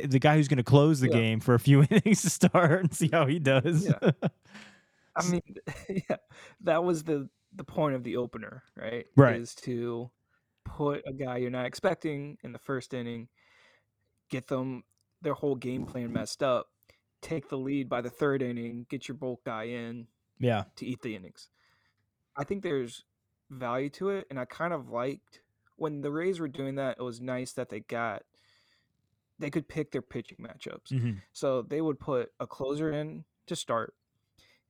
[0.00, 1.12] the, the guy who's going to close the Yeah.
[1.14, 3.86] game for a few innings to start and see how he does.
[3.86, 4.10] Yeah.
[5.16, 5.42] I mean,
[6.10, 6.16] yeah,
[6.62, 9.06] that was the the point of the opener, right?
[9.16, 9.36] Right.
[9.36, 10.10] Is to
[10.66, 13.28] put a guy you're not expecting in the first inning,
[14.28, 14.82] get them
[15.22, 16.66] their whole game plan messed up,
[17.22, 20.06] take the lead by the third inning, get your bulk guy in
[20.38, 20.64] yeah.
[20.76, 21.48] to eat the innings.
[22.36, 23.04] I think there's
[23.50, 25.40] value to it, and I kind of liked
[25.76, 26.96] when the Rays were doing that.
[26.98, 28.22] It was nice that they got
[29.38, 30.90] they could pick their pitching matchups.
[30.90, 31.20] Mhm.
[31.32, 33.94] So they would put a closer in to start.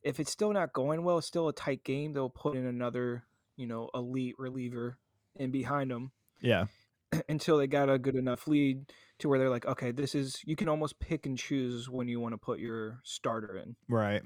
[0.03, 3.25] If it's still not going well, it's still a tight game, they'll put in another,
[3.55, 4.99] you know, elite reliever
[5.39, 6.67] in behind them Yeah.
[7.29, 10.57] until they got a good enough lead to where they're like, okay, this is you
[10.57, 13.77] can almost pick and choose when you want to put your starter in.
[13.89, 14.23] Right.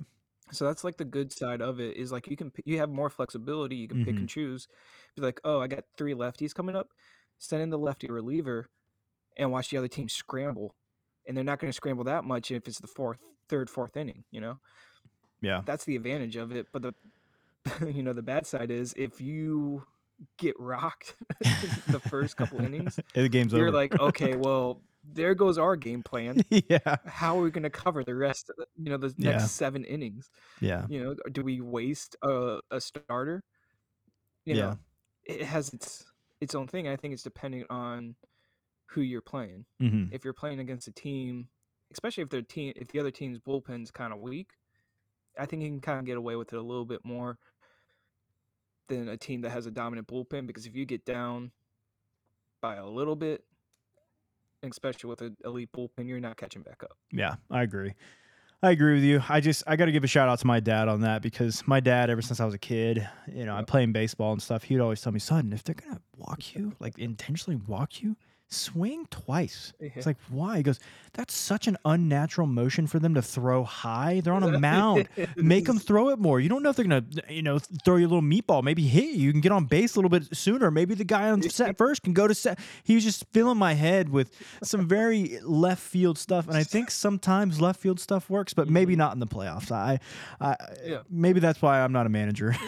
[0.52, 3.08] So that's like the good side of it is like you can you have more
[3.08, 3.76] flexibility.
[3.76, 4.20] You can pick Mhm.
[4.20, 4.66] and choose.
[5.14, 6.88] Be like, oh, I got three lefties coming up.
[7.38, 8.68] Send in the lefty reliever,
[9.36, 10.74] and watch the other team scramble.
[11.26, 14.24] And they're not going to scramble that much if it's the fourth, third, fourth inning.
[14.32, 14.58] You know,
[15.40, 15.62] Yeah.
[15.64, 16.66] that's the advantage of it.
[16.72, 16.94] But the
[17.94, 19.86] you know the bad side is if you
[20.38, 21.16] get rocked
[21.88, 23.72] the first couple innings, the game's you're over.
[23.72, 26.44] like, okay, well, there goes our game plan.
[26.50, 26.96] yeah.
[27.06, 28.50] How are we going to cover the rest?
[28.50, 29.16] Of the, you know, the Yeah.
[29.18, 30.30] next seven innings.
[30.60, 30.88] Yeah.
[30.88, 33.44] You know, do we waste a, a starter?
[34.44, 34.54] You Yeah.
[34.54, 34.78] know,
[35.24, 36.88] it has its its own thing.
[36.88, 38.16] I think it's depending on
[38.90, 39.66] who you're playing.
[39.80, 41.50] hmm If you're playing against a team,
[41.92, 44.52] especially if their team, if the other team's bullpen's kind of weak,
[45.38, 47.38] I think you can kind of get away with it a little bit more
[48.90, 50.46] than a team that has a dominant bullpen.
[50.46, 51.50] Because if you get down
[52.60, 53.44] by a little bit,
[54.62, 56.98] especially with an elite bullpen, you're not catching back up.
[57.10, 57.94] Yeah, I agree.
[58.62, 59.22] I agree with you.
[59.26, 61.66] I just I got to give a shout out to my dad on that because
[61.66, 64.64] my dad, ever since I was a kid, you know, I'm playing baseball and stuff.
[64.64, 68.16] He'd always tell me, "Son, if they're gonna walk you, like intentionally walk you,
[68.50, 69.72] swing twice.
[69.80, 69.90] Yeah.
[69.94, 70.58] It's like, why?
[70.58, 70.80] He goes,
[71.12, 74.20] that's such an unnatural motion for them to throw high.
[74.20, 75.08] They're on a mound.
[75.36, 76.38] Make them throw it more.
[76.38, 78.62] You don't know if they're gonna, you know, throw you a little meatball.
[78.62, 79.26] Maybe hit you.
[79.26, 80.70] You can get on base a little bit sooner.
[80.70, 82.58] Maybe the guy on set first can go to set.
[82.84, 86.90] He was just filling my head with some very left field stuff, and I think
[86.90, 88.98] sometimes left field stuff works, but maybe mm-hmm.
[88.98, 89.72] not in the playoffs.
[89.72, 89.98] I,
[90.40, 91.02] I Yeah.
[91.08, 92.54] maybe that's why I'm not a manager.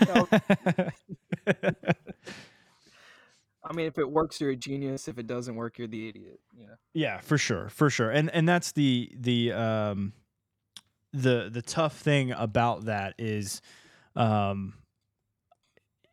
[3.65, 5.09] I mean, if it works, you're a genius.
[5.09, 6.41] If it doesn't work, you're the idiot.
[6.59, 6.67] Yeah.
[6.95, 10.13] Yeah, for sure, for sure, and and that's the the um
[11.13, 13.61] the the tough thing about that is,
[14.17, 14.75] um,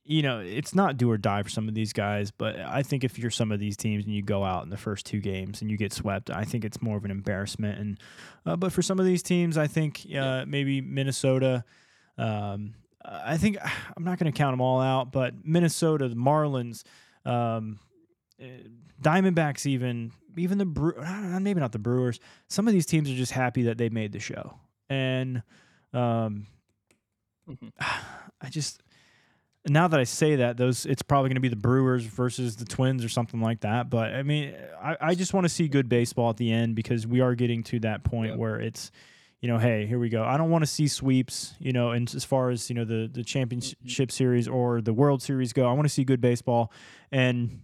[0.03, 3.03] you know, it's not do or die for some of these guys, but I think
[3.03, 5.61] if you're some of these teams and you go out in the first two games
[5.61, 7.79] and you get swept, I think it's more of an embarrassment.
[7.79, 7.99] And
[8.45, 11.63] uh, but for some of these teams, I think uh, maybe Minnesota.
[12.17, 12.73] Um,
[13.03, 13.57] I think
[13.97, 16.83] I'm not going to count them all out, but Minnesota, the Marlins.
[17.25, 17.79] Um,
[18.41, 18.45] uh,
[19.01, 22.19] Diamondbacks, even even the Bre- uh, maybe not the Brewers.
[22.47, 24.55] Some of these teams are just happy that they made the show,
[24.89, 25.41] and
[25.93, 26.47] um,
[27.49, 27.71] Mhm.
[28.41, 28.81] I just
[29.67, 32.65] now that I say that, those it's probably going to be the Brewers versus the
[32.65, 33.89] Twins or something like that.
[33.89, 37.05] But I mean, I, I just want to see good baseball at the end because
[37.05, 38.37] we are getting to that point Yeah.
[38.37, 38.91] where it's.
[39.41, 40.23] You know, hey, here we go.
[40.23, 41.53] I don't want to see sweeps.
[41.59, 45.21] You know, and as far as you know, the the championship series or the World
[45.21, 46.71] Series go, I want to see good baseball,
[47.11, 47.61] and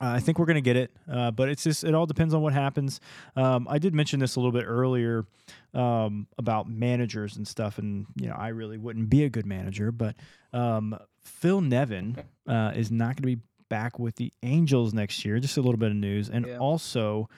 [0.00, 2.32] uh, I think we're going to get it, uh, but it's just it all depends
[2.32, 2.98] on what happens.
[3.36, 5.26] Um, I did mention this a little bit earlier
[5.74, 9.92] um, about managers and stuff, and you know I really wouldn't be a good manager,
[9.92, 10.16] but
[10.54, 12.16] um, Phil Nevin
[12.48, 15.38] uh, is not going to be back with the Angels next year.
[15.40, 16.56] Just a little bit of news, and Yeah.
[16.56, 17.28] also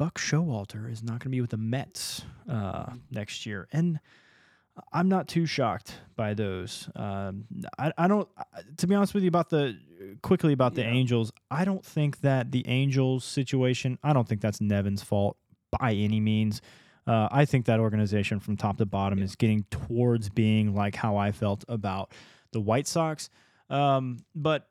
[0.00, 4.00] Buck Showalter is not going to be with the Mets uh, next year, and.
[4.92, 6.88] I'm not too shocked by those.
[6.96, 7.44] Um,
[7.78, 8.26] I, I don't,
[8.78, 9.76] to be honest with you, about the
[10.22, 10.92] quickly about the Yeah.
[10.92, 11.32] Angels.
[11.50, 13.98] I don't think that the Angels situation.
[14.02, 15.36] I don't think that's Nevin's fault
[15.78, 16.62] by any means.
[17.06, 19.24] Uh, I think that organization from top to bottom Yeah.
[19.26, 22.12] is getting towards being like how I felt about
[22.52, 23.28] the White Sox.
[23.68, 24.69] Um, but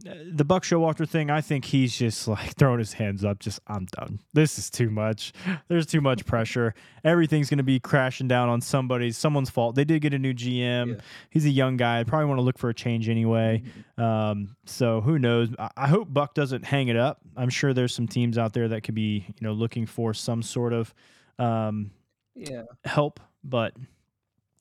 [0.00, 3.38] the Buck Showalter thing, I think he's just like throwing his hands up.
[3.38, 4.20] Just I'm done.
[4.32, 5.32] This is too much.
[5.68, 6.74] There's too much pressure.
[7.04, 9.74] Everything's gonna be crashing down on somebody, someone's fault.
[9.76, 10.88] They did get a new GM.
[10.88, 10.94] Yeah.
[11.30, 12.00] He's a young guy.
[12.00, 13.62] I'd probably want to look for a change anyway.
[13.98, 15.48] Um, so who knows?
[15.58, 17.20] I, I hope Buck doesn't hang it up.
[17.36, 20.42] I'm sure there's some teams out there that could be you know looking for some
[20.42, 20.92] sort of
[21.38, 21.90] um,
[22.34, 22.62] Yeah.
[22.84, 23.74] help, but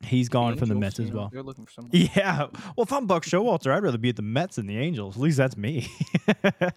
[0.03, 1.29] he's gone from the Mets as well.
[1.31, 1.91] They're looking for someone.
[2.15, 2.47] Yeah.
[2.75, 5.15] Well, if I'm Buck Showalter, I'd rather be at the Mets than the Angels.
[5.15, 5.87] At least that's me.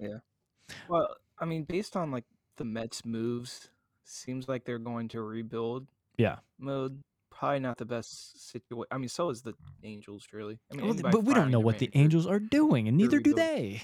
[0.00, 0.18] Yeah.
[0.88, 2.24] Well, I mean, based on like
[2.56, 3.68] the Mets' moves,
[4.04, 5.86] seems like they're going to rebuild.
[6.16, 6.36] Yeah.
[6.58, 7.02] Mode.
[7.30, 8.86] Probably not the best situation.
[8.90, 9.52] I mean, so is the
[9.82, 10.58] Angels, really.
[10.72, 13.34] I mean, Well, but we don't know what the Angels are doing, and neither do
[13.34, 13.82] they.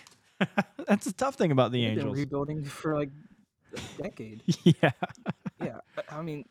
[0.86, 2.18] that's the tough thing about the they've been Angels.
[2.18, 3.10] rebuilding for like
[3.76, 4.42] a decade.
[4.64, 4.92] yeah.
[5.62, 6.44] yeah, I mean,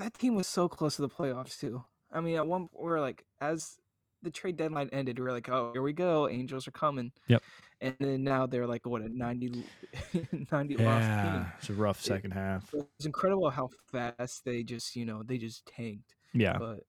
[0.00, 1.84] that team was so close to the playoffs too.
[2.12, 3.76] I mean, at one point we're like, as
[4.22, 7.12] the trade deadline ended, we were like, oh, here we go, Angels are coming.
[7.28, 7.42] Yep.
[7.80, 9.64] And then now they're like, what a 90,
[10.52, 11.32] 90 loss Yeah.
[11.32, 11.46] team.
[11.58, 12.74] It's a rough second half.
[12.74, 16.14] It's incredible how fast they just, you know, they just tanked.
[16.34, 16.58] Yeah.
[16.58, 16.80] But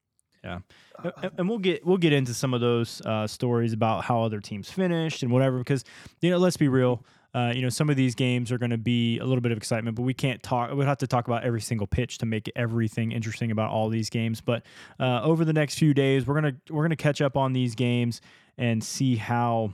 [0.43, 0.59] Yeah.
[1.03, 4.23] uh, A- and we'll get we'll get into some of those uh, stories about how
[4.23, 5.83] other teams finished and whatever because
[6.19, 8.77] you know let's be real uh, you know some of these games are going to
[8.77, 11.43] be a little bit of excitement but we can't talk we'd have to talk about
[11.43, 14.41] every single pitch to make everything interesting about all these games.
[14.41, 14.63] But
[14.99, 18.21] uh, over the next few days we're gonna we're gonna catch up on these games
[18.57, 19.73] and see how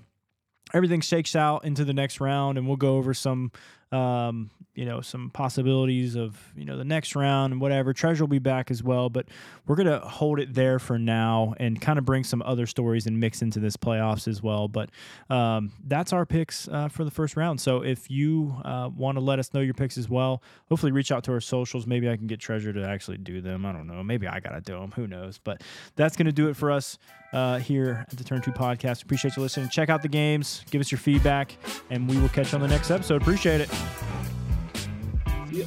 [0.73, 3.51] everything shakes out into the next round and we'll go over some
[3.91, 7.93] um, you know some possibilities of you know the next round and whatever.
[7.93, 9.27] Treasure will be back as well but
[9.65, 13.05] we're going to hold it there for now and kind of bring some other stories
[13.05, 14.67] and mix into this playoffs as well.
[14.67, 14.89] But
[15.29, 17.59] um, that's our picks uh, for the first round.
[17.59, 21.11] So if you uh, want to let us know your picks as well hopefully reach
[21.11, 21.87] out to our socials.
[21.87, 23.65] Maybe i can get treasure to actually do them.
[23.65, 24.03] I don't know.
[24.03, 25.39] Maybe i gotta do them who knows?
[25.43, 25.63] But
[25.95, 26.97] that's going to do it for us
[27.33, 29.03] uh, here at the Turn 2 podcast.
[29.03, 29.69] Appreciate you listening.
[29.69, 31.57] Check out the games, give us your feedback,
[31.89, 33.21] and we will catch you on the next episode.
[33.21, 33.76] Appreciate it.
[35.51, 35.65] Yeah.